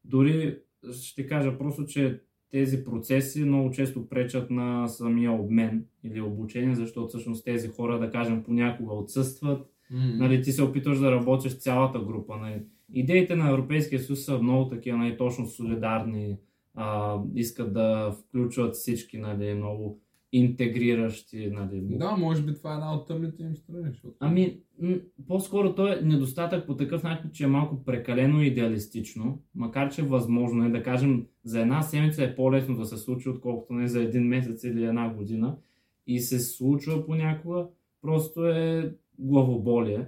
дори 0.05 0.57
ще 1.01 1.27
кажа 1.27 1.57
просто, 1.57 1.85
че 1.85 2.21
тези 2.51 2.83
процеси 2.83 3.43
много 3.43 3.71
често 3.71 4.09
пречат 4.09 4.49
на 4.49 4.87
самия 4.87 5.31
обмен 5.31 5.85
или 6.03 6.21
обучение, 6.21 6.75
защото 6.75 7.07
всъщност 7.07 7.45
тези 7.45 7.67
хора, 7.67 7.99
да 7.99 8.11
кажем, 8.11 8.43
понякога 8.43 8.93
отсъстват. 8.93 9.71
Mm-hmm. 9.93 10.17
Нали, 10.17 10.41
ти 10.41 10.51
се 10.51 10.63
опитваш 10.63 10.99
да 10.99 11.11
работиш 11.11 11.57
цялата 11.57 11.99
група. 11.99 12.37
Нали. 12.37 12.61
Идеите 12.93 13.35
на 13.35 13.49
Европейския 13.49 13.99
съюз 13.99 14.25
са 14.25 14.39
много 14.39 14.69
такива, 14.69 14.97
нали, 14.97 15.17
точно 15.17 15.45
солидарни, 15.45 16.37
а, 16.75 17.17
искат 17.35 17.73
да 17.73 18.11
включват 18.11 18.75
всички, 18.75 19.17
нали, 19.17 19.53
много 19.53 19.99
интегриращи, 20.33 21.51
нали. 21.51 21.81
Да, 21.81 22.15
може 22.17 22.41
би 22.41 22.53
това 22.53 22.71
е 22.71 22.73
една 22.73 22.95
от 22.95 23.07
тъмните 23.07 23.43
им 23.43 23.55
страни. 23.55 23.89
Защото... 23.89 24.13
Ами, 24.19 24.59
м- 24.81 24.95
по-скоро 25.27 25.75
то 25.75 25.87
е 25.87 26.01
недостатък 26.03 26.67
по 26.67 26.75
такъв 26.75 27.03
начин, 27.03 27.29
че 27.33 27.43
е 27.43 27.47
малко 27.47 27.83
прекалено 27.83 28.41
идеалистично, 28.41 29.41
макар 29.55 29.91
че 29.91 30.03
възможно 30.03 30.65
е 30.65 30.69
да 30.69 30.83
кажем 30.83 31.25
за 31.43 31.61
една 31.61 31.81
седмица 31.81 32.23
е 32.23 32.35
по-лесно 32.35 32.77
да 32.77 32.85
се 32.85 32.97
случи, 32.97 33.29
отколкото 33.29 33.73
не 33.73 33.87
за 33.87 34.01
един 34.01 34.23
месец 34.23 34.63
или 34.63 34.83
една 34.83 35.13
година. 35.13 35.57
И 36.07 36.19
се 36.19 36.39
случва 36.39 37.05
понякога, 37.05 37.65
просто 38.01 38.47
е 38.47 38.95
главоболие. 39.19 40.05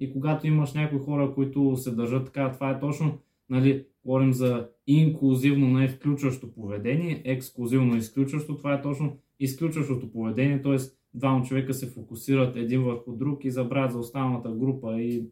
И 0.00 0.12
когато 0.12 0.46
имаш 0.46 0.74
някои 0.74 0.98
хора, 0.98 1.32
които 1.34 1.76
се 1.76 1.90
държат 1.90 2.26
така, 2.26 2.52
това 2.52 2.70
е 2.70 2.80
точно, 2.80 3.18
нали, 3.50 3.86
говорим 4.04 4.32
за 4.32 4.68
инклюзивно, 4.86 5.68
не 5.68 5.88
включващо 5.88 6.52
поведение, 6.52 7.22
ексклюзивно 7.24 7.96
изключващо, 7.96 8.56
това 8.56 8.74
е 8.74 8.82
точно 8.82 9.18
изключващото 9.40 10.12
поведение, 10.12 10.62
т.е. 10.62 10.76
двама 11.14 11.44
човека 11.44 11.74
се 11.74 11.90
фокусират 11.90 12.56
един 12.56 12.82
върху 12.82 13.12
друг 13.12 13.44
и 13.44 13.50
забравят 13.50 13.92
за 13.92 13.98
останалата 13.98 14.50
група 14.50 15.00
и 15.00 15.26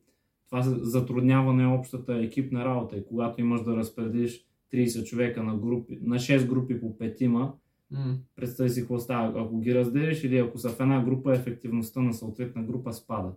това 0.47 0.63
затрудняване 0.63 1.67
общата 1.67 2.15
екипна 2.15 2.65
работа. 2.65 2.97
И 2.97 3.07
когато 3.07 3.41
имаш 3.41 3.63
да 3.63 3.77
разпределиш 3.77 4.47
30 4.73 5.05
човека 5.05 5.43
на, 5.43 5.57
групи, 5.57 5.99
на 6.03 6.17
6 6.17 6.47
групи 6.49 6.81
по 6.81 6.99
петима, 6.99 7.53
М. 7.91 8.17
представи 8.37 8.71
си 8.71 8.81
какво 8.81 8.99
става. 8.99 9.43
Ако 9.43 9.61
ги 9.61 9.75
разделиш 9.75 10.25
или 10.25 10.39
ако 10.39 10.59
са 10.59 10.69
в 10.69 10.81
една 10.81 11.05
група, 11.05 11.33
ефективността 11.33 12.01
на 12.01 12.15
съответна 12.15 12.63
група 12.63 12.93
спада. 12.93 13.33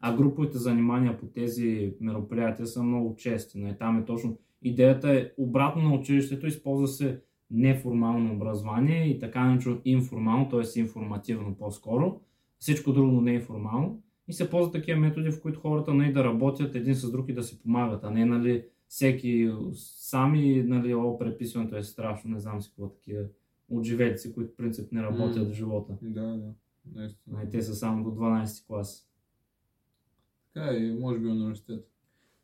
А 0.00 0.16
груповите 0.16 0.58
занимания 0.58 1.18
по 1.18 1.26
тези 1.26 1.94
мероприятия 2.00 2.66
са 2.66 2.82
много 2.82 3.16
чести. 3.16 3.58
Но 3.58 3.68
и 3.68 3.76
там 3.78 3.98
е 3.98 4.04
точно 4.04 4.38
идеята 4.62 5.10
е 5.10 5.30
обратно 5.36 5.82
на 5.82 5.94
училището, 5.94 6.46
използва 6.46 6.88
се 6.88 7.20
неформално 7.50 8.34
образование 8.34 9.08
и 9.08 9.18
така 9.18 9.44
наречено 9.44 9.80
информално, 9.84 10.48
т.е. 10.48 10.80
информативно 10.80 11.54
по-скоро. 11.54 12.20
Всичко 12.58 12.92
друго 12.92 13.20
не 13.20 13.34
е 13.34 13.40
формално. 13.40 14.02
И 14.28 14.32
се 14.32 14.50
ползват 14.50 14.72
такива 14.72 15.00
методи, 15.00 15.30
в 15.30 15.42
които 15.42 15.60
хората 15.60 15.94
нали, 15.94 16.12
да 16.12 16.24
работят 16.24 16.74
един 16.74 16.94
с 16.94 17.12
друг 17.12 17.28
и 17.28 17.34
да 17.34 17.42
си 17.42 17.62
помагат, 17.62 18.04
а 18.04 18.10
не 18.10 18.24
нали, 18.24 18.64
всеки 18.88 19.50
сами, 19.74 20.62
нали, 20.62 20.94
о, 20.94 21.18
преписването 21.18 21.76
е 21.76 21.82
страшно, 21.82 22.30
не 22.30 22.40
знам 22.40 22.62
си 22.62 22.68
какво 22.68 22.88
такива 22.88 23.24
отживелици, 23.68 24.34
които 24.34 24.52
в 24.52 24.56
принцип 24.56 24.92
не 24.92 25.02
работят 25.02 25.48
М. 25.48 25.50
в 25.50 25.52
живота. 25.52 25.98
Да, 26.02 26.22
да. 26.22 26.52
Наистина. 26.94 27.38
Нали, 27.38 27.50
те 27.50 27.62
са 27.62 27.74
само 27.74 28.04
до 28.04 28.10
12 28.10 28.66
клас. 28.66 29.10
Така 30.54 30.76
и 30.76 30.98
може 31.00 31.18
би 31.18 31.28
университет. 31.28 31.90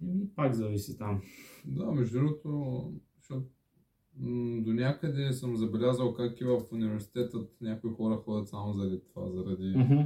И 0.05 0.35
пак 0.37 0.55
зависи 0.55 0.99
там. 0.99 1.23
Да, 1.65 1.93
между 1.93 2.19
другото, 2.19 2.93
защото 3.19 3.47
до 4.59 4.73
някъде 4.73 5.33
съм 5.33 5.57
забелязал 5.57 6.15
как 6.15 6.41
и 6.41 6.45
в 6.45 6.63
университетът 6.73 7.51
някои 7.61 7.91
хора 7.91 8.17
ходят 8.17 8.49
само 8.49 8.73
заради 8.73 9.01
това, 9.05 9.31
заради 9.31 9.75
Мгм. 9.77 10.01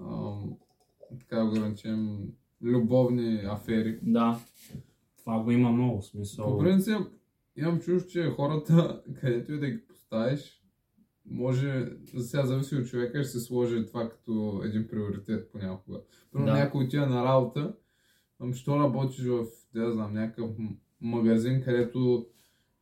ам, 0.00 0.56
така 1.20 1.36
да 1.36 1.46
го 1.46 1.56
наречем 1.56 2.18
любовни 2.62 3.40
афери. 3.44 3.98
Да. 4.02 4.40
Това 5.18 5.42
го 5.42 5.50
има 5.50 5.72
много 5.72 5.96
По 5.96 6.02
смисъл. 6.02 6.58
принцип, 6.58 6.96
имам 7.56 7.80
чуш, 7.80 8.06
че 8.06 8.30
хората, 8.30 9.02
където 9.20 9.52
и 9.52 9.58
да 9.58 9.66
ги 9.66 9.86
поставиш, 9.86 10.62
може, 11.24 11.92
сега 12.18 12.44
зависи 12.44 12.76
от 12.76 12.86
човека, 12.86 13.22
ще 13.22 13.32
се 13.32 13.40
сложи 13.40 13.86
това 13.86 14.08
като 14.08 14.62
един 14.64 14.88
приоритет 14.88 15.50
понякога. 15.52 16.00
Първо 16.32 16.46
Да. 16.46 16.52
някой 16.52 16.84
отида 16.84 17.06
на 17.06 17.24
работа, 17.24 17.74
ам, 18.40 18.54
що 18.54 18.80
работиш 18.80 19.24
в, 19.24 19.44
да 19.74 19.92
знам, 19.92 20.14
някакъв 20.14 20.50
магазин, 21.00 21.62
където, 21.62 22.26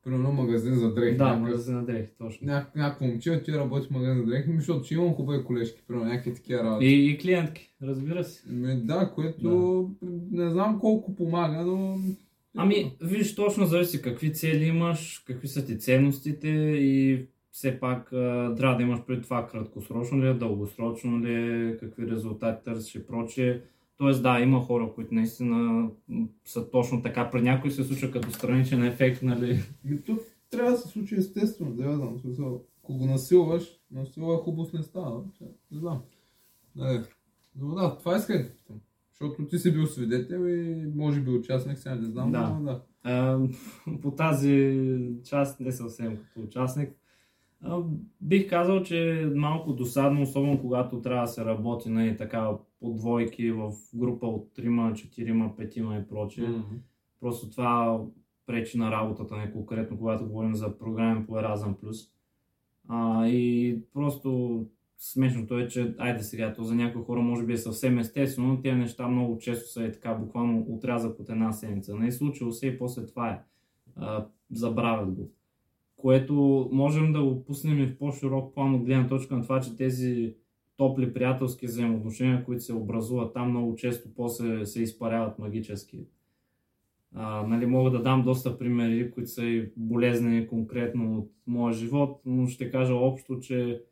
примерно 0.05 0.33
магазин 0.33 0.75
за 0.75 0.95
дрехи. 0.95 1.17
Да, 1.17 1.25
някакъв- 1.25 1.41
магазин 1.41 1.75
на 1.75 1.85
дрехи, 1.85 2.11
точно. 2.19 2.47
Ня- 2.47 2.67
някакво 2.77 3.05
момче 3.07 3.31
отида 3.33 3.59
работи 3.59 3.87
в 3.87 3.91
магазин 3.91 4.17
за 4.17 4.27
дрехи, 4.27 4.51
защото 4.53 4.85
че 4.85 4.95
имам 4.95 5.15
хубави 5.15 5.45
колежки, 5.45 5.83
примерно 5.89 6.09
някакви 6.09 6.35
такива 6.35 6.65
работи. 6.65 6.87
И, 6.87 7.11
и 7.11 7.19
клиентки, 7.19 7.75
разбира 7.83 8.25
се. 8.25 8.53
Ми, 8.53 8.77
да, 8.77 9.11
което 9.15 9.91
не 10.33 10.51
знам 10.51 10.79
колко 10.81 11.17
помага, 11.17 11.63
но... 11.63 11.99
Ами, 12.57 12.93
виж, 13.03 13.35
точно 13.35 13.67
зависи 13.67 14.03
какви 14.03 14.33
цели 14.33 14.65
имаш, 14.65 15.25
какви 15.27 15.49
са 15.49 15.67
ти 15.67 15.79
ценностите 15.79 16.49
и 16.79 17.25
все 17.51 17.81
пак 17.81 18.13
а, 18.13 18.55
трябва 18.57 18.77
да 18.77 18.83
имаш 18.83 19.01
преди 19.07 19.23
това 19.23 19.47
краткосрочно 19.47 20.23
ли 20.23 20.29
е, 20.29 20.35
дългосрочно 20.35 21.21
ли 21.21 21.33
е, 21.35 21.77
какви 21.77 22.07
резултати 22.07 22.65
търсиш 22.65 22.95
и 22.95 23.07
прочее. 23.07 23.61
Тоест, 23.97 24.23
да, 24.23 24.41
има 24.41 24.61
хора, 24.61 24.93
които 24.95 25.15
наистина 25.15 25.89
са 26.45 26.71
точно 26.71 27.03
така. 27.03 27.31
При 27.31 27.43
някой 27.43 27.71
се 27.71 27.85
случва 27.85 28.11
като 28.11 28.31
страничен 28.31 28.85
ефект, 28.85 29.23
нали? 29.23 29.61
Ми, 29.85 30.03
тук 30.03 30.21
трябва 30.51 30.71
да 30.71 30.77
се 30.79 30.89
случи 30.89 31.15
естествено, 31.17 31.71
да 31.73 31.85
я 31.85 31.97
знам, 31.97 32.19
смисъл, 32.19 32.63
ако 32.83 32.95
го 32.95 33.07
насилваш, 33.07 33.81
насилва 33.91 34.37
хубост 34.37 34.75
не 34.75 34.83
става, 34.83 35.23
не 35.73 35.79
знам. 35.79 36.03
Не, 36.77 37.03
но 37.57 37.75
да, 37.75 37.99
това 37.99 38.17
исках 38.17 38.43
да 38.43 38.57
питам. 38.57 38.77
Защото 39.11 39.47
ти 39.47 39.59
си 39.59 39.73
бил 39.73 39.87
свидетел 39.87 40.47
и 40.47 40.87
може 40.95 41.21
би 41.21 41.31
участник, 41.31 41.79
сега 41.79 41.95
не 41.95 42.07
знам, 42.07 42.33
Да. 42.33 42.49
но 42.49 42.65
да. 42.65 42.81
А, 43.03 43.39
по 44.03 44.11
тази 44.11 44.79
част 45.25 45.61
не 45.61 45.73
съвсем 45.73 46.17
като 46.17 46.41
участник. 46.47 46.91
А, 47.63 47.79
бих 48.21 48.51
казал, 48.51 48.83
че 48.83 49.21
е 49.21 49.27
малко 49.27 49.73
досадно, 49.73 50.23
особено 50.23 50.61
когато 50.61 51.01
трябва 51.01 51.23
да 51.23 51.33
се 51.33 51.45
работи 51.45 51.89
на 51.89 52.17
така 52.17 52.51
по 52.85 52.91
двойки 52.91 53.51
в 53.51 53.73
група 53.95 54.27
от 54.27 54.49
3, 54.57 54.93
4, 54.93 55.57
5 55.57 56.03
и 56.03 56.09
прочее. 56.09 56.49
М. 56.49 56.65
Просто 57.21 57.51
това 57.51 58.01
пречи 58.47 58.79
на 58.79 58.91
работата 58.91 59.37
не 59.37 59.53
конкретно, 59.53 59.99
когато 59.99 60.27
говорим 60.27 60.55
за 60.55 60.79
програми 60.79 61.27
по 61.27 61.33
Erasmus+. 61.33 62.11
А, 62.89 63.27
и 63.27 63.79
просто 63.93 64.61
смешното 64.99 65.59
е, 65.59 65.69
че 65.69 65.95
айде 65.99 66.23
сега, 66.23 66.55
то 66.55 66.65
за 66.65 66.75
някои 66.75 67.03
хора 67.03 67.21
може 67.21 67.45
би 67.45 67.53
е 67.53 67.57
съвсем 67.57 67.99
естествено, 67.99 68.49
но 68.49 68.61
тези 68.61 68.77
неща 68.77 69.09
много 69.09 69.39
често 69.39 69.71
са 69.71 69.85
е 69.85 69.93
така 69.93 70.15
буквално 70.15 70.67
отрязък 70.69 71.21
от 71.21 71.29
една 71.29 71.53
седмица. 71.53 71.95
Не 71.95 72.07
е 72.07 72.13
случило 72.13 72.53
се 72.53 72.67
и 72.67 72.79
после 72.79 73.07
това 73.07 73.31
е. 73.31 73.43
А, 73.97 74.27
забравят 74.51 75.15
го. 75.15 75.31
Което 75.97 76.69
можем 76.73 77.13
да 77.13 77.25
го 77.25 77.45
пуснем 77.45 77.79
и 77.79 77.87
в 77.87 77.99
по-широк 77.99 78.55
план 78.55 78.75
от 78.75 78.85
гледна 78.85 79.09
точка 79.09 79.37
на 79.37 79.43
това, 79.43 79.61
че 79.61 79.77
тези 79.77 80.35
топли 80.77 81.13
приятелски 81.15 81.67
взаимоотношения, 81.67 82.45
които 82.45 82.65
се 82.65 82.75
образуват 82.75 83.35
там, 83.35 83.51
много 83.51 83.75
често 83.75 84.09
после 84.17 84.67
се 84.67 84.83
изпаряват 84.83 85.39
магически. 85.39 85.99
А, 87.15 87.47
нали, 87.47 87.67
мога 87.67 87.91
да 87.91 88.03
дам 88.03 88.23
доста 88.23 88.59
примери, 88.59 89.11
които 89.11 89.31
са 89.31 89.45
и 89.45 89.71
болезнени 89.77 90.47
конкретно 90.47 91.19
от 91.19 91.31
моя 91.47 91.75
живот, 91.75 92.21
но 92.27 92.47
ще 92.47 92.71
кажа 92.71 92.95
общо, 92.95 93.41
че 93.41 93.83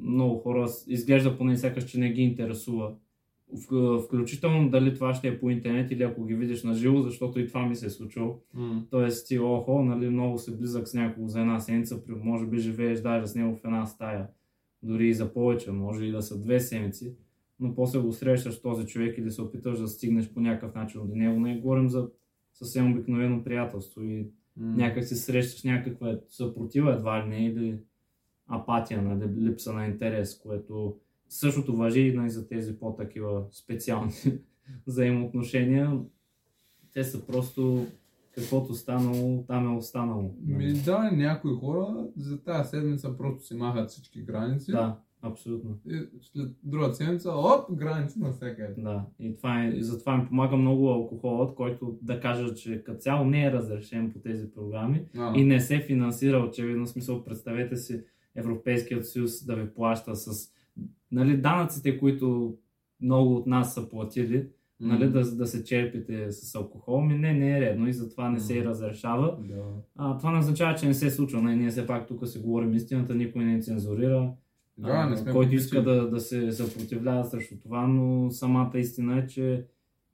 много 0.00 0.38
хора 0.38 0.66
изглежда 0.86 1.38
поне 1.38 1.56
сякаш, 1.56 1.84
че 1.84 1.98
не 1.98 2.12
ги 2.12 2.22
интересува. 2.22 2.94
Включително 4.04 4.70
дали 4.70 4.94
това 4.94 5.14
ще 5.14 5.28
е 5.28 5.40
по 5.40 5.50
интернет 5.50 5.90
или 5.90 6.02
ако 6.02 6.24
ги 6.24 6.34
видиш 6.34 6.62
на 6.62 6.74
живо, 6.74 7.02
защото 7.02 7.40
и 7.40 7.48
това 7.48 7.66
ми 7.66 7.76
се 7.76 7.86
е 7.86 7.90
случило. 7.90 8.38
М. 8.54 8.82
Тоест 8.90 9.28
ти, 9.28 9.38
охо, 9.38 9.82
нали, 9.82 10.08
много 10.08 10.38
се 10.38 10.56
близък 10.56 10.88
с 10.88 10.94
някого 10.94 11.28
за 11.28 11.40
една 11.40 11.60
седмица, 11.60 12.02
може 12.08 12.46
би 12.46 12.58
живееш 12.58 13.00
даже 13.00 13.26
с 13.26 13.34
него 13.34 13.56
в 13.56 13.64
една 13.64 13.86
стая, 13.86 14.26
дори 14.82 15.08
и 15.08 15.14
за 15.14 15.32
повече, 15.32 15.72
може 15.72 16.04
и 16.04 16.12
да 16.12 16.22
са 16.22 16.40
две 16.40 16.60
седмици, 16.60 17.14
но 17.60 17.74
после 17.74 17.98
го 17.98 18.12
срещаш 18.12 18.62
този 18.62 18.86
човек 18.86 19.18
или 19.18 19.30
се 19.30 19.42
опиташ 19.42 19.78
да 19.78 19.88
стигнеш 19.88 20.32
по 20.32 20.40
някакъв 20.40 20.74
начин 20.74 21.00
до 21.06 21.14
него. 21.14 21.40
Не 21.40 21.58
говорим 21.58 21.88
за 21.88 22.08
съвсем 22.52 22.92
обикновено 22.92 23.44
приятелство 23.44 24.02
и 24.02 24.28
М. 24.56 24.76
някак 24.76 25.04
си 25.04 25.14
срещаш 25.14 25.64
някаква 25.64 26.18
съпротива 26.28 26.92
едва 26.92 27.24
ли 27.24 27.28
не 27.28 27.46
или 27.46 27.78
апатия, 28.46 29.02
нали, 29.02 29.48
липса 29.48 29.72
на 29.72 29.86
интерес, 29.86 30.38
което 30.38 30.96
същото 31.28 31.76
въжи 31.76 32.00
и 32.00 32.14
нали, 32.14 32.30
за 32.30 32.48
тези 32.48 32.78
по-такива 32.78 33.44
специални 33.50 34.12
взаимоотношения. 34.86 36.00
Те 36.92 37.04
са 37.04 37.26
просто 37.26 37.86
каквото 38.38 38.74
станало, 38.74 39.44
там 39.46 39.72
е 39.72 39.76
останало. 39.76 40.34
Ми, 40.46 40.72
да, 40.72 41.10
някои 41.10 41.54
хора 41.54 42.06
за 42.16 42.42
тази 42.42 42.68
седмица 42.68 43.16
просто 43.16 43.46
си 43.46 43.54
махат 43.54 43.90
всички 43.90 44.22
граници. 44.22 44.70
Да, 44.70 44.98
абсолютно. 45.22 45.78
И 45.86 46.00
след 46.22 46.50
друга 46.62 46.94
седмица, 46.94 47.30
оп, 47.32 47.72
граници 47.72 48.18
навсякъде. 48.18 48.74
Да, 48.82 49.04
и, 49.20 49.36
това 49.36 49.64
е, 49.64 49.68
и 49.68 49.82
затова 49.82 50.16
ми 50.16 50.26
помага 50.26 50.56
много 50.56 50.88
алкохолът, 50.88 51.54
който 51.54 51.98
да 52.02 52.20
кажа, 52.20 52.54
че 52.54 52.82
като 52.84 52.98
цяло 52.98 53.24
не 53.24 53.44
е 53.44 53.52
разрешен 53.52 54.12
по 54.12 54.18
тези 54.18 54.50
програми 54.50 55.04
А, 55.18 55.38
и 55.38 55.44
не 55.44 55.60
се 55.60 55.80
финансира 55.80 56.38
очевидно. 56.38 56.86
Смисъл, 56.86 57.24
представете 57.24 57.76
си 57.76 58.04
Европейският 58.34 59.08
съюз 59.08 59.44
да 59.44 59.56
ви 59.56 59.74
плаща 59.74 60.16
с 60.16 60.52
нали, 61.12 61.36
данъците, 61.36 61.98
които 61.98 62.56
много 63.00 63.36
от 63.36 63.46
нас 63.46 63.74
са 63.74 63.88
платили. 63.88 64.48
Нали, 64.80 65.10
да, 65.10 65.36
да 65.36 65.46
се 65.46 65.64
черпите 65.64 66.32
с 66.32 66.54
алкохол. 66.54 67.00
Ми 67.00 67.14
не, 67.14 67.34
не 67.34 67.58
е 67.58 67.60
редно 67.60 67.88
и 67.88 67.92
затова 67.92 68.30
не 68.30 68.40
се 68.40 68.64
разрешава. 68.64 69.38
Да. 69.40 69.64
А, 69.96 70.18
това 70.18 70.32
не 70.32 70.38
означава, 70.38 70.74
че 70.74 70.86
не 70.86 70.94
се 70.94 71.10
случва. 71.10 71.42
Нали, 71.42 71.56
ние 71.56 71.70
все 71.70 71.86
пак 71.86 72.08
тук 72.08 72.28
си 72.28 72.38
говорим 72.38 72.74
истината, 72.74 73.14
никой 73.14 73.44
не 73.44 73.62
цензурира. 73.62 74.32
Да, 74.78 74.88
а, 74.88 75.10
не 75.10 75.16
сме 75.16 75.32
който 75.32 75.54
иска 75.54 75.82
да, 75.82 76.10
да 76.10 76.20
се 76.20 76.52
съпротивлява 76.52 77.24
срещу 77.24 77.54
това, 77.60 77.86
но 77.86 78.30
самата 78.30 78.78
истина 78.78 79.18
е, 79.18 79.26
че 79.26 79.66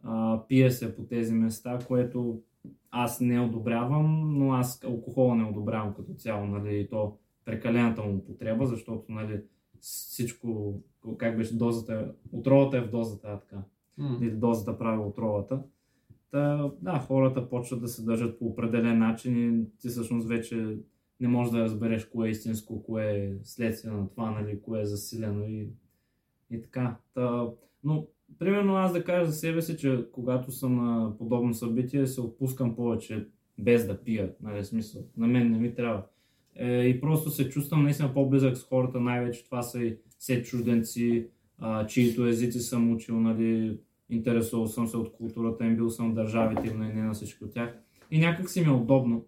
а, 0.02 0.40
пие 0.48 0.70
се 0.70 0.96
по 0.96 1.02
тези 1.02 1.34
места, 1.34 1.78
което 1.86 2.42
аз 2.90 3.20
не 3.20 3.40
одобрявам, 3.40 4.38
но 4.38 4.52
аз 4.52 4.84
алкохола 4.84 5.34
не 5.36 5.44
одобрявам 5.44 5.94
като 5.94 6.14
цяло, 6.14 6.46
нали, 6.46 6.80
и 6.80 6.88
то 6.88 7.16
прекалената 7.44 8.02
му 8.02 8.16
употреба, 8.16 8.66
защото 8.66 9.12
нали, 9.12 9.40
всичко, 9.80 10.80
как 11.18 11.36
беше 11.36 11.56
дозата, 11.56 12.12
отровата 12.32 12.76
е 12.76 12.80
в 12.80 12.90
дозата, 12.90 13.28
а 13.28 13.38
така. 13.38 13.62
М. 13.98 14.18
Или 14.22 14.30
дозата 14.30 14.78
прави 14.78 14.98
отровата. 14.98 15.62
Та, 16.30 16.70
да, 16.80 16.98
хората 16.98 17.48
почват 17.48 17.80
да 17.80 17.88
се 17.88 18.04
държат 18.04 18.38
по 18.38 18.46
определен 18.46 18.98
начин 18.98 19.36
и 19.36 19.64
ти 19.78 19.88
всъщност 19.88 20.28
вече 20.28 20.76
не 21.20 21.28
можеш 21.28 21.52
да 21.52 21.60
разбереш 21.60 22.04
кое 22.04 22.28
е 22.28 22.30
истинско, 22.30 22.82
кое 22.82 23.04
е 23.04 23.32
следствие 23.44 23.92
на 23.92 24.08
това, 24.08 24.30
нали, 24.30 24.62
кое 24.62 24.80
е 24.80 24.86
засилено 24.86 25.44
и, 25.44 25.68
и 26.50 26.62
така. 26.62 26.96
Та, 27.14 27.48
но, 27.84 28.06
примерно 28.38 28.76
аз 28.76 28.92
да 28.92 29.04
кажа 29.04 29.30
за 29.30 29.32
себе 29.32 29.62
си, 29.62 29.76
че 29.76 30.06
когато 30.12 30.50
съм 30.50 30.76
на 30.76 31.18
подобно 31.18 31.54
събитие, 31.54 32.06
се 32.06 32.20
отпускам 32.20 32.76
повече 32.76 33.26
без 33.58 33.86
да 33.86 34.04
пия, 34.04 34.34
нали, 34.42 34.64
смисъл. 34.64 35.02
На 35.16 35.26
мен 35.26 35.50
не 35.50 35.58
ми 35.58 35.74
трябва. 35.74 36.02
Е, 36.56 36.84
и 36.84 37.00
просто 37.00 37.30
се 37.30 37.48
чувствам 37.48 37.82
наистина 37.82 38.14
по-близък 38.14 38.56
с 38.56 38.64
хората, 38.64 39.00
най-вече 39.00 39.44
това 39.44 39.62
са 39.62 39.82
и 39.84 39.96
все 40.18 40.42
чужденци, 40.42 41.28
а, 41.64 41.86
чието 41.86 42.26
езици 42.26 42.60
съм 42.60 42.92
учил, 42.92 43.20
нали, 43.20 43.78
интересувал 44.10 44.66
съм 44.66 44.86
се 44.86 44.96
от 44.96 45.12
културата 45.12 45.66
им, 45.66 45.76
бил 45.76 45.90
съм 45.90 46.10
в 46.10 46.14
държавите 46.14 46.68
им, 46.68 46.78
не 46.78 47.02
на 47.02 47.12
всички 47.12 47.44
от 47.44 47.52
тях. 47.52 47.78
И 48.10 48.18
някак 48.18 48.50
си 48.50 48.60
ми 48.60 48.66
е 48.66 48.70
удобно. 48.70 49.26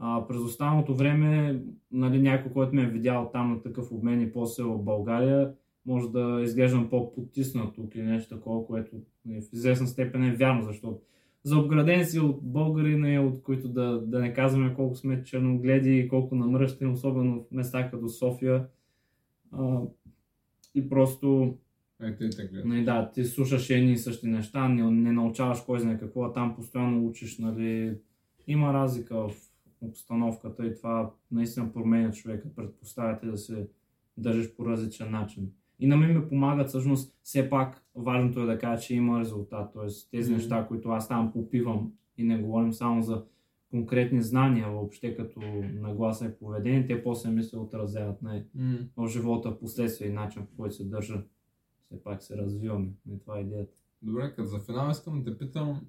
А, 0.00 0.26
през 0.26 0.38
останалото 0.38 0.94
време, 0.94 1.60
нали, 1.92 2.22
някой, 2.22 2.52
който 2.52 2.74
ме 2.74 2.82
е 2.82 2.90
видял 2.90 3.30
там 3.32 3.50
на 3.50 3.62
такъв 3.62 3.92
обмен 3.92 4.20
и 4.20 4.32
после 4.32 4.62
в 4.62 4.78
България, 4.78 5.52
може 5.86 6.08
да 6.08 6.40
изглеждам 6.42 6.90
по-потиснат 6.90 7.74
тук 7.74 7.94
или 7.94 8.02
нещо 8.02 8.36
такова, 8.36 8.66
което 8.66 8.96
нали, 9.26 9.40
в 9.40 9.52
известна 9.52 9.86
степен 9.86 10.24
е 10.24 10.36
вярно, 10.36 10.62
защото 10.62 11.00
за 11.42 11.58
обграден 11.58 12.04
си 12.04 12.20
от 12.20 12.38
българи, 12.42 12.96
нали, 12.96 13.18
от 13.18 13.42
които 13.42 13.68
да, 13.68 14.00
да 14.00 14.18
не 14.20 14.34
казваме 14.34 14.74
колко 14.74 14.94
сме 14.94 15.24
черногледи 15.24 15.98
и 15.98 16.08
колко 16.08 16.34
намръщени, 16.34 16.92
особено 16.92 17.40
в 17.40 17.50
места 17.50 17.90
като 17.90 18.08
София. 18.08 18.66
А, 19.52 19.80
и 20.74 20.88
просто 20.88 21.54
Е, 22.02 22.16
те 22.16 22.30
те 22.30 22.46
гледат. 22.46 22.64
Нали, 22.64 22.84
да, 22.84 23.10
ти 23.10 23.24
слушаш 23.24 23.70
едни 23.70 23.92
и 23.92 23.96
същи 23.96 24.26
неща, 24.26 24.68
не, 24.68 24.90
не 24.90 25.12
научаваш 25.12 25.60
кой 25.60 25.80
знае 25.80 25.98
какво, 25.98 26.24
а 26.24 26.32
там 26.32 26.54
постоянно 26.56 27.06
учиш, 27.06 27.38
нали. 27.38 27.98
Има 28.46 28.72
разлика 28.72 29.28
в 29.28 29.32
обстановката 29.80 30.66
и 30.66 30.74
това 30.74 31.10
наистина 31.30 31.72
променя 31.72 32.12
човека, 32.12 32.48
предпоставя 32.56 33.18
те 33.18 33.26
да 33.26 33.36
се 33.38 33.68
държиш 34.16 34.54
по 34.56 34.66
различен 34.66 35.10
начин. 35.10 35.50
И 35.78 35.86
на 35.86 35.96
мен 35.96 36.18
ми 36.18 36.28
помагат 36.28 36.68
всъщност, 36.68 37.16
все 37.22 37.50
пак 37.50 37.84
важното 37.94 38.40
е 38.40 38.46
да 38.46 38.58
кажа, 38.58 38.82
че 38.82 38.94
има 38.94 39.20
резултат, 39.20 39.72
т.е. 39.72 39.86
тези 40.10 40.30
Мгм. 40.30 40.36
неща, 40.38 40.66
които 40.68 40.88
аз 40.88 41.08
там 41.08 41.32
попивам 41.32 41.92
и 42.18 42.24
не 42.24 42.38
говорим 42.38 42.72
само 42.72 43.02
за 43.02 43.24
конкретни 43.74 44.22
знания 44.22 44.68
въобще 44.68 45.16
като 45.16 45.40
нагласа 45.74 46.26
и 46.26 46.38
поведение, 46.38 46.86
те 46.86 47.02
после 47.02 47.30
ми 47.30 47.42
се 47.42 47.58
отразяват 47.58 48.22
на 48.22 48.44
М. 48.54 48.78
в 48.96 49.08
живота 49.08 49.50
в 49.50 49.58
последствие 49.58 50.08
и 50.08 50.12
начин 50.12 50.46
по 50.46 50.56
който 50.56 50.74
се 50.74 50.84
държа. 50.84 51.22
Все 51.84 52.02
пак 52.02 52.22
се 52.22 52.36
развиваме. 52.36 52.88
И 53.10 53.18
това 53.20 53.38
е 53.38 53.40
идеята. 53.40 53.72
Добре, 54.02 54.32
като 54.36 54.44
за 54.44 54.58
финал 54.58 54.90
искам 54.90 55.22
да 55.22 55.32
те 55.32 55.38
питам, 55.38 55.80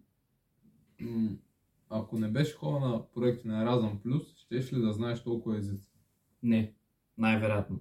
ако 1.90 2.18
не 2.18 2.28
беше 2.28 2.56
хора 2.56 2.80
на 2.80 3.04
проекти 3.16 3.48
на 3.48 3.66
Erasmus 3.66 4.02
Plus, 4.02 4.38
щеш 4.38 4.74
ли 4.74 4.82
да 4.82 4.94
знаеш 4.94 5.24
толкова 5.24 5.58
езици? 5.58 5.90
Не, 6.44 6.74
най-вероятно. 7.18 7.80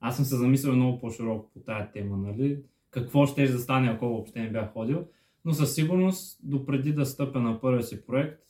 Аз 0.00 0.16
съм 0.16 0.24
се 0.24 0.36
замислил 0.36 0.76
много 0.76 1.00
по-широко 1.00 1.50
по 1.54 1.60
тая 1.60 1.92
тема, 1.92 2.16
нали? 2.16 2.62
Какво 2.90 3.26
ще 3.26 3.48
да 3.48 3.58
стане, 3.58 3.88
ако 3.88 4.08
въобще 4.08 4.40
не 4.40 4.52
бях 4.52 4.72
ходил. 4.72 5.06
Но 5.44 5.52
със 5.52 5.74
сигурност, 5.74 6.40
допреди 6.42 6.92
да 6.92 7.06
стъпя 7.06 7.40
на 7.40 7.60
първия 7.60 7.82
си 7.82 8.06
проект, 8.06 8.42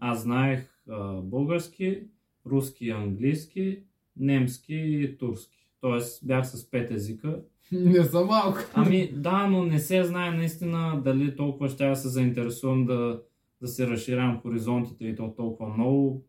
аз 0.00 0.22
знаех 0.22 0.82
а, 0.88 1.20
български, 1.20 2.02
руски, 2.46 2.90
английски, 2.90 3.82
немски 4.16 4.74
и 4.74 5.18
турски. 5.18 5.68
Тоест 5.80 6.26
бях 6.26 6.46
с 6.48 6.70
пет 6.70 6.90
езика. 6.90 7.42
Не 7.72 8.04
са 8.04 8.24
малко. 8.24 8.58
Ами 8.74 9.12
да, 9.12 9.46
но 9.46 9.64
не 9.64 9.78
се 9.78 10.04
знае 10.04 10.30
наистина 10.30 11.02
дали 11.04 11.36
толкова 11.36 11.68
ще 11.68 11.88
да 11.88 11.96
се 11.96 12.08
заинтересувам 12.08 12.86
да, 12.86 13.22
да 13.60 13.68
се 13.68 13.86
разширявам 13.86 14.40
хоризонтите 14.40 15.04
и 15.04 15.16
то 15.16 15.34
толкова 15.36 15.74
много. 15.74 16.24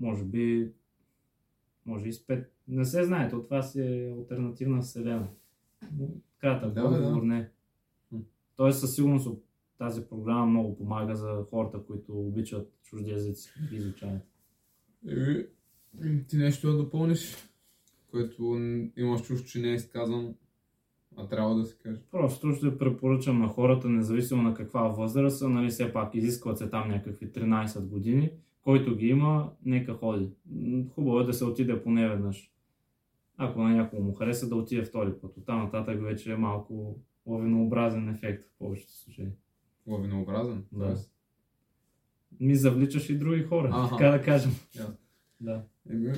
Може 0.00 0.24
би, 0.24 0.70
може 1.86 2.08
и 2.08 2.12
с 2.12 2.26
пет. 2.26 2.52
Не 2.68 2.84
се 2.84 3.04
знае, 3.04 3.30
то 3.30 3.42
това 3.42 3.62
си 3.62 3.80
е 3.80 4.14
альтернативна 4.18 4.82
вселена. 4.82 5.28
Но 5.98 6.06
Кратък 6.38 6.72
Да, 6.72 6.88
бе, 6.88 6.96
да. 6.98 7.04
отговор 7.04 7.22
не. 7.22 7.48
Тоест 8.56 8.80
със 8.80 8.94
сигурност 8.94 9.28
тази 9.82 10.08
програма 10.08 10.46
много 10.46 10.76
помага 10.76 11.16
за 11.16 11.44
хората, 11.50 11.82
които 11.86 12.12
обичат 12.12 12.72
чужди 12.82 13.10
езици 13.10 13.52
и 13.72 13.76
изучават. 13.76 14.22
Еми, 15.08 16.26
ти 16.28 16.36
нещо 16.36 16.72
да 16.72 16.76
допълниш, 16.76 17.36
което 18.10 18.42
имаш 18.96 19.22
чувство, 19.22 19.48
че 19.48 19.60
не 19.60 19.70
е 19.70 19.74
изказано, 19.74 20.34
а 21.16 21.28
трябва 21.28 21.54
да 21.54 21.64
се 21.64 21.76
каже. 21.78 22.00
Просто 22.10 22.52
ще 22.52 22.78
препоръчам 22.78 23.38
на 23.38 23.48
хората, 23.48 23.88
независимо 23.88 24.42
на 24.42 24.54
каква 24.54 24.82
възраст 24.82 25.38
са, 25.38 25.48
нали 25.48 25.68
все 25.68 25.92
пак 25.92 26.14
изискват 26.14 26.58
се 26.58 26.70
там 26.70 26.88
някакви 26.88 27.32
13 27.32 27.80
години, 27.80 28.30
който 28.62 28.96
ги 28.96 29.06
има, 29.06 29.50
нека 29.64 29.94
ходи. 29.94 30.28
Хубаво 30.94 31.20
е 31.20 31.24
да 31.24 31.34
се 31.34 31.44
отиде 31.44 31.82
поне 31.82 32.08
веднъж. 32.08 32.52
Ако 33.36 33.62
на 33.62 33.76
някого 33.76 34.02
му 34.02 34.14
хареса, 34.14 34.48
да 34.48 34.56
отиде 34.56 34.84
втори 34.84 35.12
път. 35.20 35.36
Оттам 35.36 35.62
нататък 35.62 36.02
вече 36.02 36.32
е 36.32 36.36
малко 36.36 37.00
лавинообразен 37.26 38.08
ефект 38.08 38.44
в 38.44 38.58
повечето 38.58 38.92
случаи. 38.92 39.28
Лавинообразен. 39.86 40.64
Да. 40.72 40.86
тоест. 40.86 41.12
Ми 42.40 42.56
завличаш 42.56 43.10
и 43.10 43.18
други 43.18 43.42
хора, 43.42 43.70
Аха. 43.72 43.96
така 43.96 44.10
да 44.10 44.22
кажем. 44.22 44.52
Ясно. 44.74 44.94
Да. 45.40 45.62
Еми. 45.90 46.12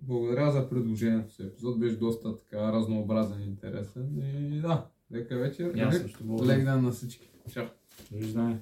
Благодаря 0.00 0.50
за 0.50 0.68
предложението 0.70 1.34
си. 1.34 1.42
Епизод 1.42 1.80
беше 1.80 1.96
доста 1.96 2.36
така 2.36 2.72
разнообразен 2.72 3.42
и 3.42 3.44
интересен. 3.44 4.22
И 4.52 4.60
да, 4.60 4.86
лека 5.12 5.38
вечер. 5.38 5.72
Лек-. 5.74 6.46
Лек 6.46 6.64
ден 6.64 6.82
на 6.82 6.90
всички. 6.92 7.30
Чао. 7.52 7.66
Виждане. 8.12 8.60